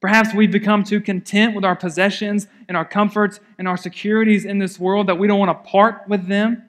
Perhaps 0.00 0.34
we've 0.34 0.50
become 0.50 0.84
too 0.84 1.00
content 1.00 1.54
with 1.54 1.64
our 1.64 1.74
possessions 1.74 2.46
and 2.68 2.76
our 2.76 2.84
comforts 2.84 3.40
and 3.58 3.66
our 3.66 3.78
securities 3.78 4.44
in 4.44 4.58
this 4.58 4.78
world 4.78 5.06
that 5.06 5.18
we 5.18 5.26
don't 5.26 5.38
want 5.38 5.48
to 5.48 5.70
part 5.70 6.06
with 6.08 6.26
them. 6.26 6.62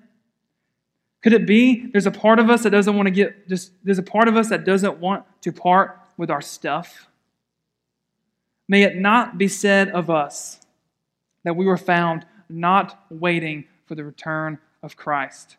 Could 1.21 1.33
it 1.33 1.45
be 1.45 1.87
there's 1.87 2.05
a 2.05 2.11
part 2.11 2.39
of 2.39 2.49
us 2.49 2.63
that 2.63 2.69
doesn't 2.69 2.95
want 2.95 3.07
to 3.07 3.11
get 3.11 3.49
just 3.49 3.73
there's 3.83 3.99
a 3.99 4.03
part 4.03 4.29
of 4.29 4.37
us 4.37 4.47
that 4.49 4.63
doesn't 4.63 4.99
want 4.99 5.25
to 5.41 5.51
part 5.51 5.99
with 6.15 6.31
our 6.31 6.41
stuff? 6.41 7.07
May 8.69 8.83
it 8.83 8.95
not 8.95 9.37
be 9.37 9.49
said 9.49 9.89
of 9.89 10.09
us 10.09 10.61
that 11.43 11.57
we 11.57 11.65
were 11.65 11.77
found 11.77 12.25
not 12.47 13.05
waiting 13.09 13.65
for 13.88 13.95
the 13.95 14.04
return 14.04 14.60
of 14.84 14.95
Christ. 14.95 15.58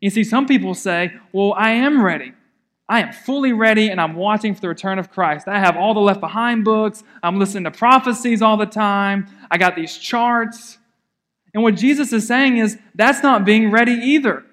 You 0.00 0.10
see, 0.10 0.24
some 0.24 0.46
people 0.46 0.74
say, 0.74 1.12
Well, 1.32 1.54
I 1.54 1.70
am 1.70 2.02
ready. 2.02 2.32
I 2.88 3.00
am 3.00 3.12
fully 3.12 3.52
ready 3.52 3.88
and 3.88 4.00
I'm 4.00 4.14
watching 4.14 4.54
for 4.54 4.60
the 4.60 4.68
return 4.68 4.98
of 4.98 5.10
Christ. 5.10 5.48
I 5.48 5.58
have 5.58 5.76
all 5.76 5.94
the 5.94 6.00
Left 6.00 6.20
Behind 6.20 6.64
books. 6.64 7.02
I'm 7.22 7.38
listening 7.38 7.64
to 7.64 7.70
prophecies 7.70 8.42
all 8.42 8.56
the 8.56 8.66
time. 8.66 9.26
I 9.50 9.56
got 9.56 9.74
these 9.74 9.96
charts. 9.96 10.78
And 11.54 11.62
what 11.62 11.76
Jesus 11.76 12.12
is 12.12 12.26
saying 12.26 12.58
is 12.58 12.76
that's 12.94 13.22
not 13.22 13.44
being 13.44 13.70
ready 13.70 13.92
either. 13.92 14.44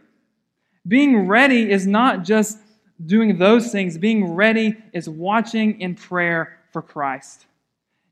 Being 0.88 1.28
ready 1.28 1.70
is 1.70 1.86
not 1.86 2.24
just 2.24 2.58
doing 3.06 3.38
those 3.38 3.72
things, 3.72 3.98
being 3.98 4.34
ready 4.34 4.78
is 4.94 5.10
watching 5.10 5.82
in 5.82 5.96
prayer 5.96 6.60
for 6.72 6.82
Christ. 6.82 7.46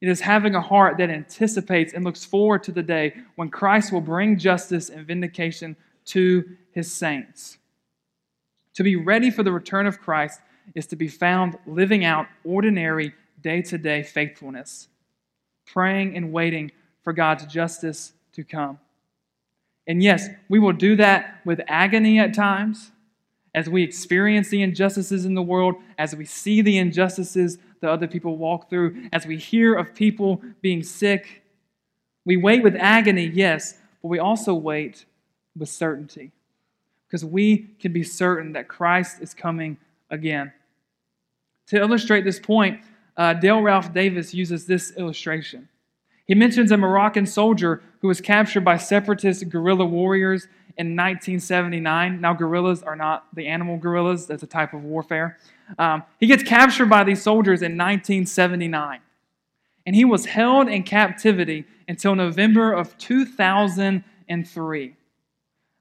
It 0.01 0.07
is 0.07 0.21
having 0.21 0.55
a 0.55 0.61
heart 0.61 0.97
that 0.97 1.09
anticipates 1.09 1.93
and 1.93 2.05
looks 2.05 2.23
forward 2.23 2.63
to 2.63 2.71
the 2.71 2.83
day 2.83 3.15
when 3.35 3.49
Christ 3.49 3.91
will 3.91 4.01
bring 4.01 4.37
justice 4.37 4.89
and 4.89 5.05
vindication 5.05 5.75
to 6.05 6.45
his 6.71 6.91
saints. 6.91 7.57
To 8.75 8.83
be 8.83 8.95
ready 8.95 9.29
for 9.29 9.43
the 9.43 9.51
return 9.51 9.87
of 9.87 9.99
Christ 9.99 10.39
is 10.73 10.87
to 10.87 10.95
be 10.95 11.07
found 11.07 11.57
living 11.65 12.05
out 12.05 12.27
ordinary, 12.45 13.13
day 13.41 13.61
to 13.63 13.77
day 13.77 14.03
faithfulness, 14.03 14.87
praying 15.65 16.15
and 16.15 16.31
waiting 16.31 16.71
for 17.03 17.11
God's 17.11 17.45
justice 17.45 18.13
to 18.33 18.43
come. 18.43 18.79
And 19.85 20.01
yes, 20.01 20.27
we 20.47 20.59
will 20.59 20.73
do 20.73 20.95
that 20.97 21.41
with 21.45 21.61
agony 21.67 22.19
at 22.19 22.33
times 22.33 22.91
as 23.55 23.67
we 23.67 23.83
experience 23.83 24.49
the 24.49 24.61
injustices 24.61 25.25
in 25.25 25.33
the 25.33 25.41
world, 25.41 25.75
as 25.97 26.15
we 26.15 26.25
see 26.25 26.61
the 26.61 26.77
injustices 26.77 27.57
that 27.81 27.89
other 27.89 28.07
people 28.07 28.37
walk 28.37 28.69
through, 28.69 29.09
as 29.13 29.25
we 29.25 29.37
hear 29.37 29.75
of 29.75 29.93
people 29.93 30.41
being 30.61 30.83
sick. 30.83 31.43
We 32.25 32.37
wait 32.37 32.63
with 32.63 32.75
agony, 32.75 33.25
yes, 33.25 33.75
but 34.01 34.09
we 34.09 34.19
also 34.19 34.53
wait 34.53 35.05
with 35.57 35.69
certainty 35.69 36.31
because 37.07 37.25
we 37.25 37.69
can 37.79 37.91
be 37.91 38.03
certain 38.03 38.53
that 38.53 38.67
Christ 38.67 39.21
is 39.21 39.33
coming 39.33 39.77
again. 40.09 40.53
To 41.67 41.77
illustrate 41.77 42.23
this 42.23 42.39
point, 42.39 42.81
uh, 43.17 43.33
Dale 43.33 43.61
Ralph 43.61 43.93
Davis 43.93 44.33
uses 44.33 44.65
this 44.65 44.95
illustration. 44.95 45.69
He 46.25 46.35
mentions 46.35 46.71
a 46.71 46.77
Moroccan 46.77 47.25
soldier 47.25 47.81
who 48.01 48.07
was 48.07 48.21
captured 48.21 48.63
by 48.63 48.77
separatist 48.77 49.49
guerrilla 49.49 49.85
warriors 49.85 50.45
in 50.77 50.95
1979. 50.95 52.21
Now, 52.21 52.33
guerrillas 52.33 52.83
are 52.83 52.95
not 52.95 53.25
the 53.33 53.47
animal 53.47 53.77
gorillas, 53.77 54.27
that's 54.27 54.43
a 54.43 54.47
type 54.47 54.73
of 54.73 54.83
warfare. 54.83 55.37
Um, 55.77 56.03
he 56.19 56.27
gets 56.27 56.43
captured 56.43 56.87
by 56.87 57.03
these 57.03 57.21
soldiers 57.21 57.61
in 57.61 57.77
1979. 57.77 59.01
And 59.85 59.95
he 59.95 60.05
was 60.05 60.25
held 60.25 60.67
in 60.67 60.83
captivity 60.83 61.65
until 61.87 62.15
November 62.15 62.73
of 62.73 62.97
2003. 62.97 64.95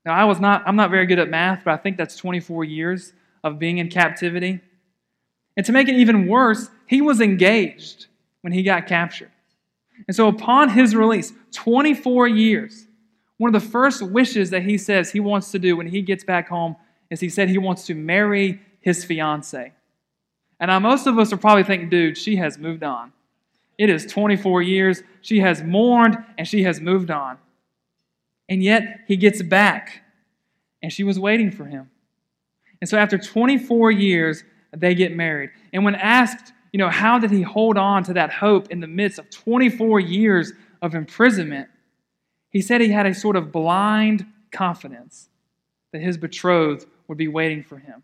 Now, 0.05 0.15
I 0.15 0.25
was 0.25 0.41
not, 0.41 0.63
I'm 0.67 0.77
not 0.77 0.91
very 0.91 1.07
good 1.07 1.19
at 1.19 1.29
math, 1.29 1.63
but 1.65 1.73
I 1.73 1.77
think 1.77 1.97
that's 1.97 2.17
24 2.17 2.65
years 2.65 3.13
of 3.45 3.59
being 3.59 3.79
in 3.79 3.89
captivity. 3.89 4.61
And 5.57 5.67
to 5.67 5.73
make 5.73 5.89
it 5.89 5.97
even 5.97 6.27
worse, 6.29 6.71
he 6.87 7.03
was 7.03 7.21
engaged 7.21 8.07
when 8.43 8.53
he 8.53 8.63
got 8.63 8.87
captured. 8.87 9.31
And 10.07 10.15
so, 10.15 10.29
upon 10.29 10.71
his 10.71 10.95
release, 10.95 11.33
24 11.53 12.29
years, 12.29 12.87
one 13.37 13.55
of 13.55 13.61
the 13.61 13.69
first 13.69 14.01
wishes 14.03 14.51
that 14.51 14.63
he 14.63 14.79
says 14.79 15.11
he 15.11 15.21
wants 15.21 15.51
to 15.51 15.59
do 15.59 15.77
when 15.77 15.89
he 15.89 16.03
gets 16.03 16.25
back 16.25 16.49
home 16.49 16.77
is 17.11 17.21
he 17.21 17.29
said 17.29 17.49
he 17.49 17.59
wants 17.59 17.87
to 17.87 17.95
marry 17.95 18.61
his 18.81 19.05
fiance. 19.05 19.73
And 20.61 20.69
now, 20.69 20.81
most 20.81 21.07
of 21.07 21.19
us 21.19 21.33
are 21.33 21.37
probably 21.37 21.65
thinking, 21.65 21.89
dude, 21.89 22.19
she 22.19 22.37
has 22.37 22.59
moved 22.59 22.83
on. 22.83 23.13
It 23.79 23.91
is 23.91 24.07
24 24.07 24.63
years. 24.63 25.03
She 25.21 25.39
has 25.39 25.63
mourned 25.63 26.19
and 26.37 26.49
she 26.49 26.65
has 26.65 26.81
moved 26.81 27.11
on. 27.11 27.39
And 28.49 28.63
yet 28.63 29.01
he 29.07 29.17
gets 29.17 29.43
back, 29.43 30.03
and 30.83 30.93
she 30.93 31.05
was 31.05 31.19
waiting 31.19 31.51
for 31.51 31.67
him. 31.67 31.91
And 32.81 32.89
so 32.89 32.97
after 32.97 33.19
24 33.19 33.91
years, 33.91 34.43
they 34.75 34.95
get 34.95 35.15
married. 35.15 35.51
And 35.73 35.85
when 35.85 35.95
asked, 35.95 36.53
you 36.73 36.79
know, 36.79 36.89
how 36.89 37.19
did 37.19 37.31
he 37.31 37.43
hold 37.43 37.77
on 37.77 38.05
to 38.05 38.15
that 38.15 38.33
hope 38.33 38.71
in 38.71 38.81
the 38.81 38.87
midst 38.87 39.19
of 39.19 39.31
24 39.31 40.01
years 40.01 40.53
of 40.81 40.95
imprisonment? 40.95 41.69
He 42.51 42.63
said 42.63 42.81
he 42.81 42.89
had 42.89 43.07
a 43.07 43.15
sort 43.15 43.37
of 43.37 43.53
blind 43.53 44.27
confidence 44.51 45.29
that 45.93 46.01
his 46.01 46.17
betrothed 46.17 46.87
would 47.07 47.19
be 47.19 47.29
waiting 47.29 47.63
for 47.63 47.79
him. 47.79 48.03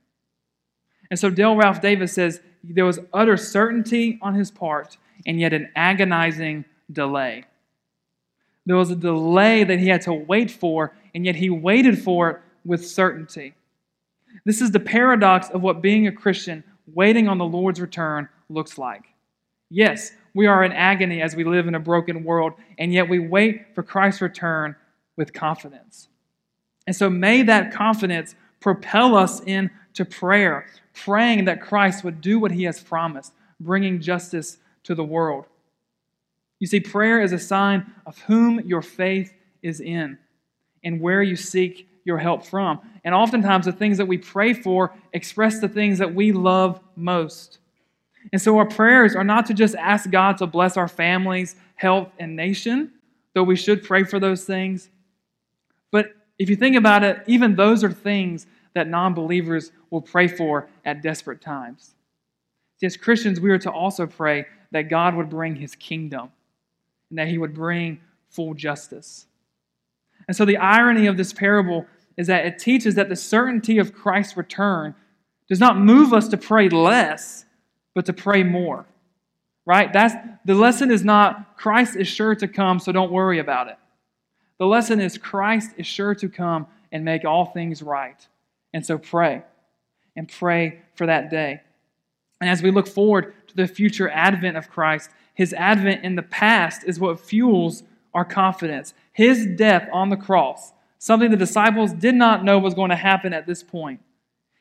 And 1.14 1.18
so 1.20 1.30
Dale 1.30 1.54
Ralph 1.54 1.80
Davis 1.80 2.12
says 2.12 2.40
there 2.64 2.84
was 2.84 2.98
utter 3.12 3.36
certainty 3.36 4.18
on 4.20 4.34
his 4.34 4.50
part 4.50 4.96
and 5.24 5.38
yet 5.38 5.52
an 5.52 5.70
agonizing 5.76 6.64
delay. 6.90 7.44
There 8.66 8.74
was 8.74 8.90
a 8.90 8.96
delay 8.96 9.62
that 9.62 9.78
he 9.78 9.86
had 9.86 10.00
to 10.02 10.12
wait 10.12 10.50
for, 10.50 10.92
and 11.14 11.24
yet 11.24 11.36
he 11.36 11.50
waited 11.50 12.02
for 12.02 12.30
it 12.30 12.40
with 12.64 12.84
certainty. 12.84 13.54
This 14.44 14.60
is 14.60 14.72
the 14.72 14.80
paradox 14.80 15.50
of 15.50 15.62
what 15.62 15.80
being 15.80 16.08
a 16.08 16.12
Christian, 16.12 16.64
waiting 16.92 17.28
on 17.28 17.38
the 17.38 17.44
Lord's 17.44 17.80
return, 17.80 18.28
looks 18.48 18.76
like. 18.76 19.04
Yes, 19.70 20.10
we 20.34 20.48
are 20.48 20.64
in 20.64 20.72
agony 20.72 21.22
as 21.22 21.36
we 21.36 21.44
live 21.44 21.68
in 21.68 21.76
a 21.76 21.78
broken 21.78 22.24
world, 22.24 22.54
and 22.76 22.92
yet 22.92 23.08
we 23.08 23.20
wait 23.20 23.72
for 23.72 23.84
Christ's 23.84 24.20
return 24.20 24.74
with 25.16 25.32
confidence. 25.32 26.08
And 26.88 26.96
so 26.96 27.08
may 27.08 27.42
that 27.42 27.72
confidence 27.72 28.34
propel 28.58 29.14
us 29.14 29.38
into 29.42 30.04
prayer, 30.04 30.66
praying 30.94 31.44
that 31.46 31.60
Christ 31.60 32.04
would 32.04 32.20
do 32.20 32.38
what 32.38 32.52
he 32.52 32.64
has 32.64 32.82
promised, 32.82 33.32
bringing 33.60 34.00
justice 34.00 34.58
to 34.84 34.94
the 34.94 35.04
world. 35.04 35.46
You 36.60 36.66
see, 36.66 36.80
prayer 36.80 37.20
is 37.20 37.32
a 37.32 37.38
sign 37.38 37.92
of 38.06 38.18
whom 38.20 38.60
your 38.60 38.82
faith 38.82 39.34
is 39.62 39.80
in 39.80 40.18
and 40.82 41.00
where 41.00 41.22
you 41.22 41.36
seek 41.36 41.88
your 42.04 42.18
help 42.18 42.44
from. 42.44 42.80
And 43.04 43.14
oftentimes, 43.14 43.66
the 43.66 43.72
things 43.72 43.98
that 43.98 44.06
we 44.06 44.18
pray 44.18 44.54
for 44.54 44.94
express 45.12 45.60
the 45.60 45.68
things 45.68 45.98
that 45.98 46.14
we 46.14 46.32
love 46.32 46.80
most. 46.96 47.58
And 48.32 48.40
so, 48.40 48.56
our 48.58 48.66
prayers 48.66 49.14
are 49.16 49.24
not 49.24 49.46
to 49.46 49.54
just 49.54 49.74
ask 49.74 50.10
God 50.10 50.38
to 50.38 50.46
bless 50.46 50.76
our 50.76 50.88
families, 50.88 51.56
health, 51.74 52.08
and 52.18 52.36
nation, 52.36 52.92
though 53.34 53.42
we 53.42 53.56
should 53.56 53.82
pray 53.82 54.04
for 54.04 54.20
those 54.20 54.44
things. 54.44 54.90
But 55.90 56.14
if 56.38 56.48
you 56.48 56.56
think 56.56 56.76
about 56.76 57.02
it, 57.02 57.22
even 57.26 57.56
those 57.56 57.82
are 57.82 57.92
things 57.92 58.46
that 58.74 58.88
non 58.88 59.14
believers 59.14 59.72
will 59.90 60.02
pray 60.02 60.28
for 60.28 60.68
at 60.84 61.02
desperate 61.02 61.40
times. 61.40 61.94
See, 62.78 62.86
as 62.86 62.96
Christians, 62.96 63.40
we 63.40 63.50
are 63.50 63.58
to 63.58 63.70
also 63.70 64.06
pray 64.06 64.46
that 64.72 64.88
God 64.88 65.14
would 65.14 65.30
bring 65.30 65.56
his 65.56 65.74
kingdom 65.74 66.30
and 67.10 67.18
that 67.18 67.28
he 67.28 67.38
would 67.38 67.54
bring 67.54 68.00
full 68.28 68.54
justice. 68.54 69.26
And 70.26 70.36
so, 70.36 70.44
the 70.44 70.56
irony 70.56 71.06
of 71.06 71.16
this 71.16 71.32
parable 71.32 71.86
is 72.16 72.26
that 72.26 72.46
it 72.46 72.58
teaches 72.58 72.94
that 72.96 73.08
the 73.08 73.16
certainty 73.16 73.78
of 73.78 73.94
Christ's 73.94 74.36
return 74.36 74.94
does 75.48 75.60
not 75.60 75.78
move 75.78 76.12
us 76.12 76.28
to 76.28 76.36
pray 76.36 76.68
less, 76.68 77.44
but 77.94 78.06
to 78.06 78.12
pray 78.12 78.42
more. 78.42 78.86
Right? 79.66 79.92
That's 79.92 80.14
the 80.44 80.54
lesson 80.54 80.90
is 80.90 81.04
not 81.04 81.56
Christ 81.56 81.96
is 81.96 82.08
sure 82.08 82.34
to 82.34 82.48
come, 82.48 82.78
so 82.78 82.92
don't 82.92 83.12
worry 83.12 83.38
about 83.38 83.68
it. 83.68 83.76
The 84.58 84.66
lesson 84.66 85.00
is 85.00 85.16
Christ 85.18 85.70
is 85.76 85.86
sure 85.86 86.14
to 86.16 86.28
come 86.28 86.66
and 86.92 87.04
make 87.04 87.24
all 87.24 87.46
things 87.46 87.82
right. 87.82 88.26
And 88.74 88.84
so 88.84 88.98
pray 88.98 89.42
and 90.14 90.28
pray 90.28 90.82
for 90.94 91.06
that 91.06 91.30
day. 91.30 91.62
And 92.40 92.50
as 92.50 92.62
we 92.62 92.70
look 92.70 92.86
forward 92.86 93.32
to 93.48 93.56
the 93.56 93.66
future 93.66 94.10
advent 94.10 94.58
of 94.58 94.68
Christ, 94.68 95.08
his 95.32 95.54
advent 95.54 96.04
in 96.04 96.16
the 96.16 96.22
past 96.22 96.84
is 96.84 97.00
what 97.00 97.18
fuels 97.18 97.84
our 98.12 98.24
confidence. 98.24 98.92
His 99.12 99.46
death 99.46 99.88
on 99.92 100.10
the 100.10 100.16
cross, 100.16 100.72
something 100.98 101.30
the 101.30 101.36
disciples 101.36 101.92
did 101.92 102.14
not 102.14 102.44
know 102.44 102.58
was 102.58 102.74
going 102.74 102.90
to 102.90 102.96
happen 102.96 103.32
at 103.32 103.46
this 103.46 103.62
point. 103.62 104.00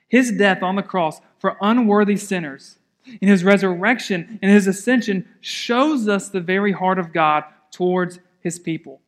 His 0.07 0.31
death 0.31 0.63
on 0.63 0.75
the 0.75 0.83
cross 0.83 1.19
for 1.39 1.57
unworthy 1.59 2.15
sinners 2.15 2.77
and 3.05 3.29
his 3.29 3.43
resurrection 3.43 4.39
and 4.41 4.51
his 4.51 4.67
ascension 4.67 5.27
shows 5.41 6.07
us 6.07 6.29
the 6.29 6.39
very 6.39 6.71
heart 6.71 6.99
of 6.99 7.11
God 7.11 7.43
towards 7.71 8.19
his 8.39 8.59
people. 8.59 9.01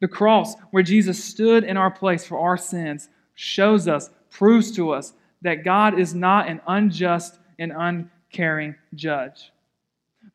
The 0.00 0.08
cross, 0.08 0.56
where 0.70 0.82
Jesus 0.82 1.22
stood 1.22 1.64
in 1.64 1.76
our 1.76 1.90
place 1.90 2.26
for 2.26 2.38
our 2.38 2.56
sins, 2.56 3.08
shows 3.34 3.86
us, 3.86 4.10
proves 4.32 4.72
to 4.72 4.90
us 4.90 5.12
that 5.42 5.64
God 5.64 5.98
is 5.98 6.14
not 6.14 6.48
an 6.48 6.60
unjust 6.66 7.38
and 7.58 7.72
uncaring 7.72 8.74
judge. 8.94 9.52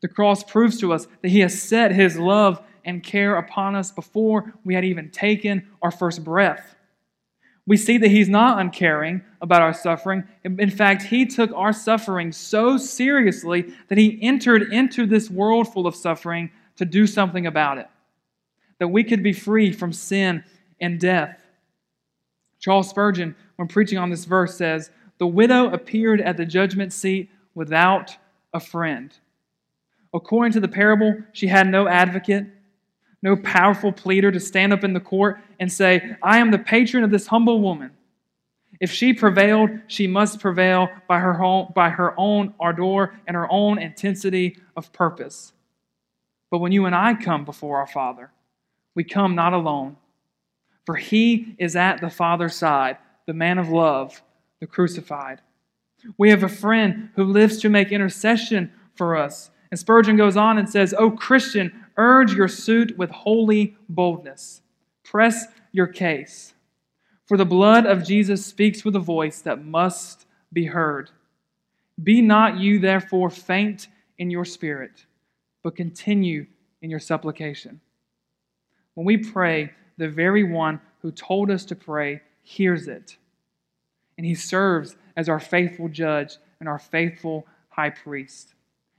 The 0.01 0.07
cross 0.07 0.43
proves 0.43 0.79
to 0.79 0.93
us 0.93 1.07
that 1.21 1.29
He 1.29 1.39
has 1.39 1.61
set 1.61 1.91
His 1.91 2.17
love 2.17 2.61
and 2.85 3.03
care 3.03 3.35
upon 3.35 3.75
us 3.75 3.91
before 3.91 4.53
we 4.63 4.73
had 4.73 4.85
even 4.85 5.09
taken 5.09 5.67
our 5.81 5.91
first 5.91 6.23
breath. 6.23 6.75
We 7.65 7.75
see 7.75 7.97
that 7.97 8.11
He's 8.11 8.29
not 8.29 8.59
uncaring 8.59 9.21
about 9.41 9.61
our 9.61 9.73
suffering. 9.73 10.23
In 10.43 10.69
fact, 10.69 11.03
He 11.03 11.25
took 11.25 11.51
our 11.53 11.73
suffering 11.73 12.31
so 12.31 12.77
seriously 12.77 13.73
that 13.89 13.97
He 13.97 14.19
entered 14.21 14.71
into 14.71 15.05
this 15.05 15.29
world 15.29 15.73
full 15.73 15.87
of 15.87 15.95
suffering 15.95 16.51
to 16.77 16.85
do 16.85 17.07
something 17.07 17.47
about 17.47 17.77
it 17.79 17.87
that 18.79 18.87
we 18.87 19.03
could 19.03 19.23
be 19.23 19.33
free 19.33 19.71
from 19.71 19.91
sin 19.91 20.43
and 20.79 20.99
death. 20.99 21.46
Charles 22.67 22.89
Spurgeon, 22.89 23.33
when 23.55 23.69
preaching 23.69 23.97
on 23.97 24.09
this 24.09 24.25
verse, 24.25 24.57
says, 24.57 24.91
The 25.19 25.25
widow 25.25 25.69
appeared 25.69 26.19
at 26.19 26.35
the 26.35 26.45
judgment 26.45 26.91
seat 26.91 27.29
without 27.55 28.17
a 28.53 28.59
friend. 28.59 29.17
According 30.13 30.51
to 30.51 30.59
the 30.59 30.67
parable, 30.67 31.15
she 31.31 31.47
had 31.47 31.69
no 31.69 31.87
advocate, 31.87 32.45
no 33.21 33.37
powerful 33.37 33.93
pleader 33.93 34.33
to 34.33 34.39
stand 34.41 34.73
up 34.73 34.83
in 34.83 34.91
the 34.91 34.99
court 34.99 35.39
and 35.61 35.71
say, 35.71 36.17
I 36.21 36.39
am 36.39 36.51
the 36.51 36.59
patron 36.59 37.05
of 37.05 37.09
this 37.09 37.27
humble 37.27 37.61
woman. 37.61 37.91
If 38.81 38.91
she 38.91 39.13
prevailed, 39.13 39.69
she 39.87 40.05
must 40.05 40.41
prevail 40.41 40.89
by 41.07 41.19
her, 41.19 41.41
own, 41.41 41.71
by 41.73 41.87
her 41.89 42.19
own 42.19 42.53
ardor 42.59 43.17
and 43.25 43.37
her 43.37 43.49
own 43.49 43.79
intensity 43.79 44.57
of 44.75 44.91
purpose. 44.91 45.53
But 46.51 46.57
when 46.57 46.73
you 46.73 46.85
and 46.85 46.93
I 46.93 47.13
come 47.13 47.45
before 47.45 47.77
our 47.77 47.87
Father, 47.87 48.29
we 48.93 49.05
come 49.05 49.35
not 49.35 49.53
alone, 49.53 49.95
for 50.87 50.95
he 50.95 51.53
is 51.59 51.75
at 51.75 51.99
the 51.99 52.09
Father's 52.09 52.55
side, 52.55 52.95
the 53.25 53.33
man 53.33 53.57
of 53.57 53.67
love, 53.67 54.23
the 54.61 54.65
crucified. 54.65 55.41
We 56.17 56.29
have 56.29 56.43
a 56.43 56.47
friend 56.47 57.09
who 57.17 57.25
lives 57.25 57.57
to 57.57 57.69
make 57.69 57.91
intercession 57.91 58.71
for 58.95 59.17
us. 59.17 59.51
And 59.69 59.77
Spurgeon 59.77 60.15
goes 60.15 60.37
on 60.37 60.57
and 60.57 60.69
says, 60.69 60.95
O 60.97 61.11
Christian, 61.11 61.73
urge 61.97 62.33
your 62.33 62.47
suit 62.47 62.97
with 62.97 63.09
holy 63.09 63.75
boldness. 63.89 64.61
Press 65.03 65.47
your 65.73 65.87
case. 65.87 66.53
For 67.25 67.35
the 67.35 67.43
blood 67.43 67.85
of 67.85 68.05
Jesus 68.05 68.45
speaks 68.45 68.85
with 68.85 68.95
a 68.95 68.99
voice 68.99 69.41
that 69.41 69.65
must 69.65 70.25
be 70.53 70.67
heard. 70.67 71.11
Be 72.01 72.21
not 72.21 72.59
you, 72.59 72.79
therefore, 72.79 73.29
faint 73.29 73.89
in 74.19 74.31
your 74.31 74.45
spirit, 74.45 75.05
but 75.63 75.75
continue 75.75 76.45
in 76.81 76.89
your 76.89 77.01
supplication. 77.01 77.81
When 78.93 79.05
we 79.05 79.17
pray, 79.17 79.73
the 79.97 80.09
very 80.09 80.43
one 80.43 80.79
who 81.01 81.11
told 81.11 81.49
us 81.49 81.65
to 81.65 81.75
pray 81.75 82.21
hears 82.43 82.87
it. 82.87 83.17
And 84.17 84.25
he 84.25 84.35
serves 84.35 84.95
as 85.15 85.29
our 85.29 85.39
faithful 85.39 85.89
judge 85.89 86.37
and 86.59 86.67
our 86.67 86.79
faithful 86.79 87.45
high 87.69 87.89
priest. 87.89 88.53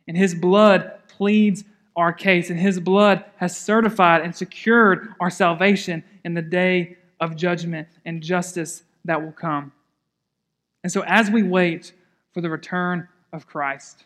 And 0.06 0.16
his 0.16 0.34
blood 0.34 0.92
pleads 1.08 1.64
our 1.96 2.12
case, 2.12 2.48
and 2.48 2.58
his 2.58 2.78
blood 2.78 3.24
has 3.36 3.56
certified 3.56 4.22
and 4.22 4.34
secured 4.34 5.08
our 5.20 5.30
salvation 5.30 6.04
in 6.24 6.34
the 6.34 6.42
day 6.42 6.96
of 7.20 7.34
judgment 7.34 7.88
and 8.04 8.22
justice 8.22 8.84
that 9.04 9.20
will 9.20 9.32
come. 9.32 9.72
And 10.84 10.92
so, 10.92 11.02
as 11.06 11.30
we 11.30 11.42
wait 11.42 11.92
for 12.32 12.40
the 12.40 12.50
return 12.50 13.08
of 13.32 13.46
Christ, 13.46 14.04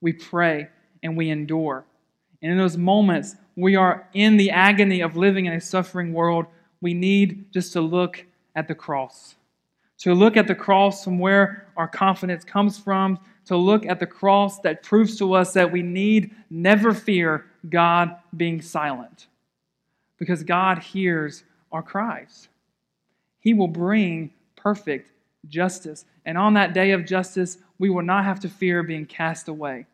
we 0.00 0.12
pray 0.12 0.68
and 1.02 1.16
we 1.16 1.30
endure. 1.30 1.84
And 2.42 2.52
in 2.52 2.58
those 2.58 2.76
moments, 2.76 3.34
we 3.56 3.74
are 3.74 4.06
in 4.12 4.36
the 4.36 4.50
agony 4.50 5.00
of 5.00 5.16
living 5.16 5.46
in 5.46 5.54
a 5.54 5.60
suffering 5.60 6.12
world, 6.12 6.46
we 6.80 6.92
need 6.94 7.52
just 7.52 7.72
to 7.72 7.80
look 7.80 8.24
at 8.54 8.68
the 8.68 8.74
cross. 8.74 9.34
To 10.00 10.14
look 10.14 10.36
at 10.36 10.46
the 10.46 10.54
cross 10.54 11.02
from 11.02 11.18
where 11.18 11.68
our 11.76 11.88
confidence 11.88 12.44
comes 12.44 12.78
from, 12.78 13.18
to 13.46 13.56
look 13.56 13.86
at 13.86 13.98
the 13.98 14.06
cross 14.06 14.60
that 14.60 14.82
proves 14.82 15.16
to 15.18 15.32
us 15.32 15.54
that 15.54 15.72
we 15.72 15.80
need 15.82 16.34
never 16.50 16.92
fear 16.92 17.46
God 17.68 18.16
being 18.36 18.60
silent. 18.60 19.28
Because 20.18 20.42
God 20.42 20.78
hears 20.78 21.44
our 21.72 21.82
cries. 21.82 22.48
He 23.40 23.54
will 23.54 23.68
bring 23.68 24.32
perfect 24.56 25.12
justice. 25.48 26.04
And 26.24 26.36
on 26.36 26.54
that 26.54 26.74
day 26.74 26.90
of 26.90 27.06
justice, 27.06 27.58
we 27.78 27.88
will 27.88 28.02
not 28.02 28.24
have 28.24 28.40
to 28.40 28.48
fear 28.48 28.82
being 28.82 29.06
cast 29.06 29.48
away. 29.48 29.86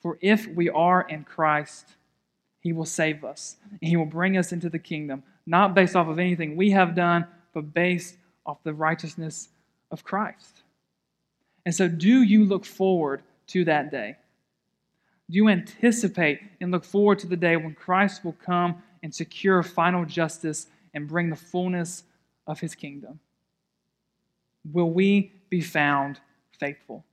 For 0.00 0.18
if 0.20 0.46
we 0.48 0.70
are 0.70 1.02
in 1.02 1.24
Christ, 1.24 1.96
he 2.66 2.72
will 2.72 2.84
save 2.84 3.22
us. 3.22 3.58
He 3.80 3.96
will 3.96 4.06
bring 4.06 4.36
us 4.36 4.50
into 4.50 4.68
the 4.68 4.80
kingdom, 4.80 5.22
not 5.46 5.72
based 5.72 5.94
off 5.94 6.08
of 6.08 6.18
anything 6.18 6.56
we 6.56 6.72
have 6.72 6.96
done, 6.96 7.24
but 7.54 7.72
based 7.72 8.16
off 8.44 8.60
the 8.64 8.74
righteousness 8.74 9.50
of 9.92 10.02
Christ. 10.02 10.62
And 11.64 11.72
so, 11.72 11.86
do 11.86 12.22
you 12.22 12.44
look 12.44 12.64
forward 12.64 13.22
to 13.52 13.64
that 13.66 13.92
day? 13.92 14.16
Do 15.30 15.36
you 15.36 15.48
anticipate 15.48 16.40
and 16.60 16.72
look 16.72 16.84
forward 16.84 17.20
to 17.20 17.28
the 17.28 17.36
day 17.36 17.56
when 17.56 17.72
Christ 17.72 18.24
will 18.24 18.36
come 18.44 18.82
and 19.04 19.14
secure 19.14 19.62
final 19.62 20.04
justice 20.04 20.66
and 20.92 21.06
bring 21.06 21.30
the 21.30 21.36
fullness 21.36 22.02
of 22.48 22.58
his 22.58 22.74
kingdom? 22.74 23.20
Will 24.72 24.90
we 24.90 25.30
be 25.50 25.60
found 25.60 26.18
faithful? 26.58 27.04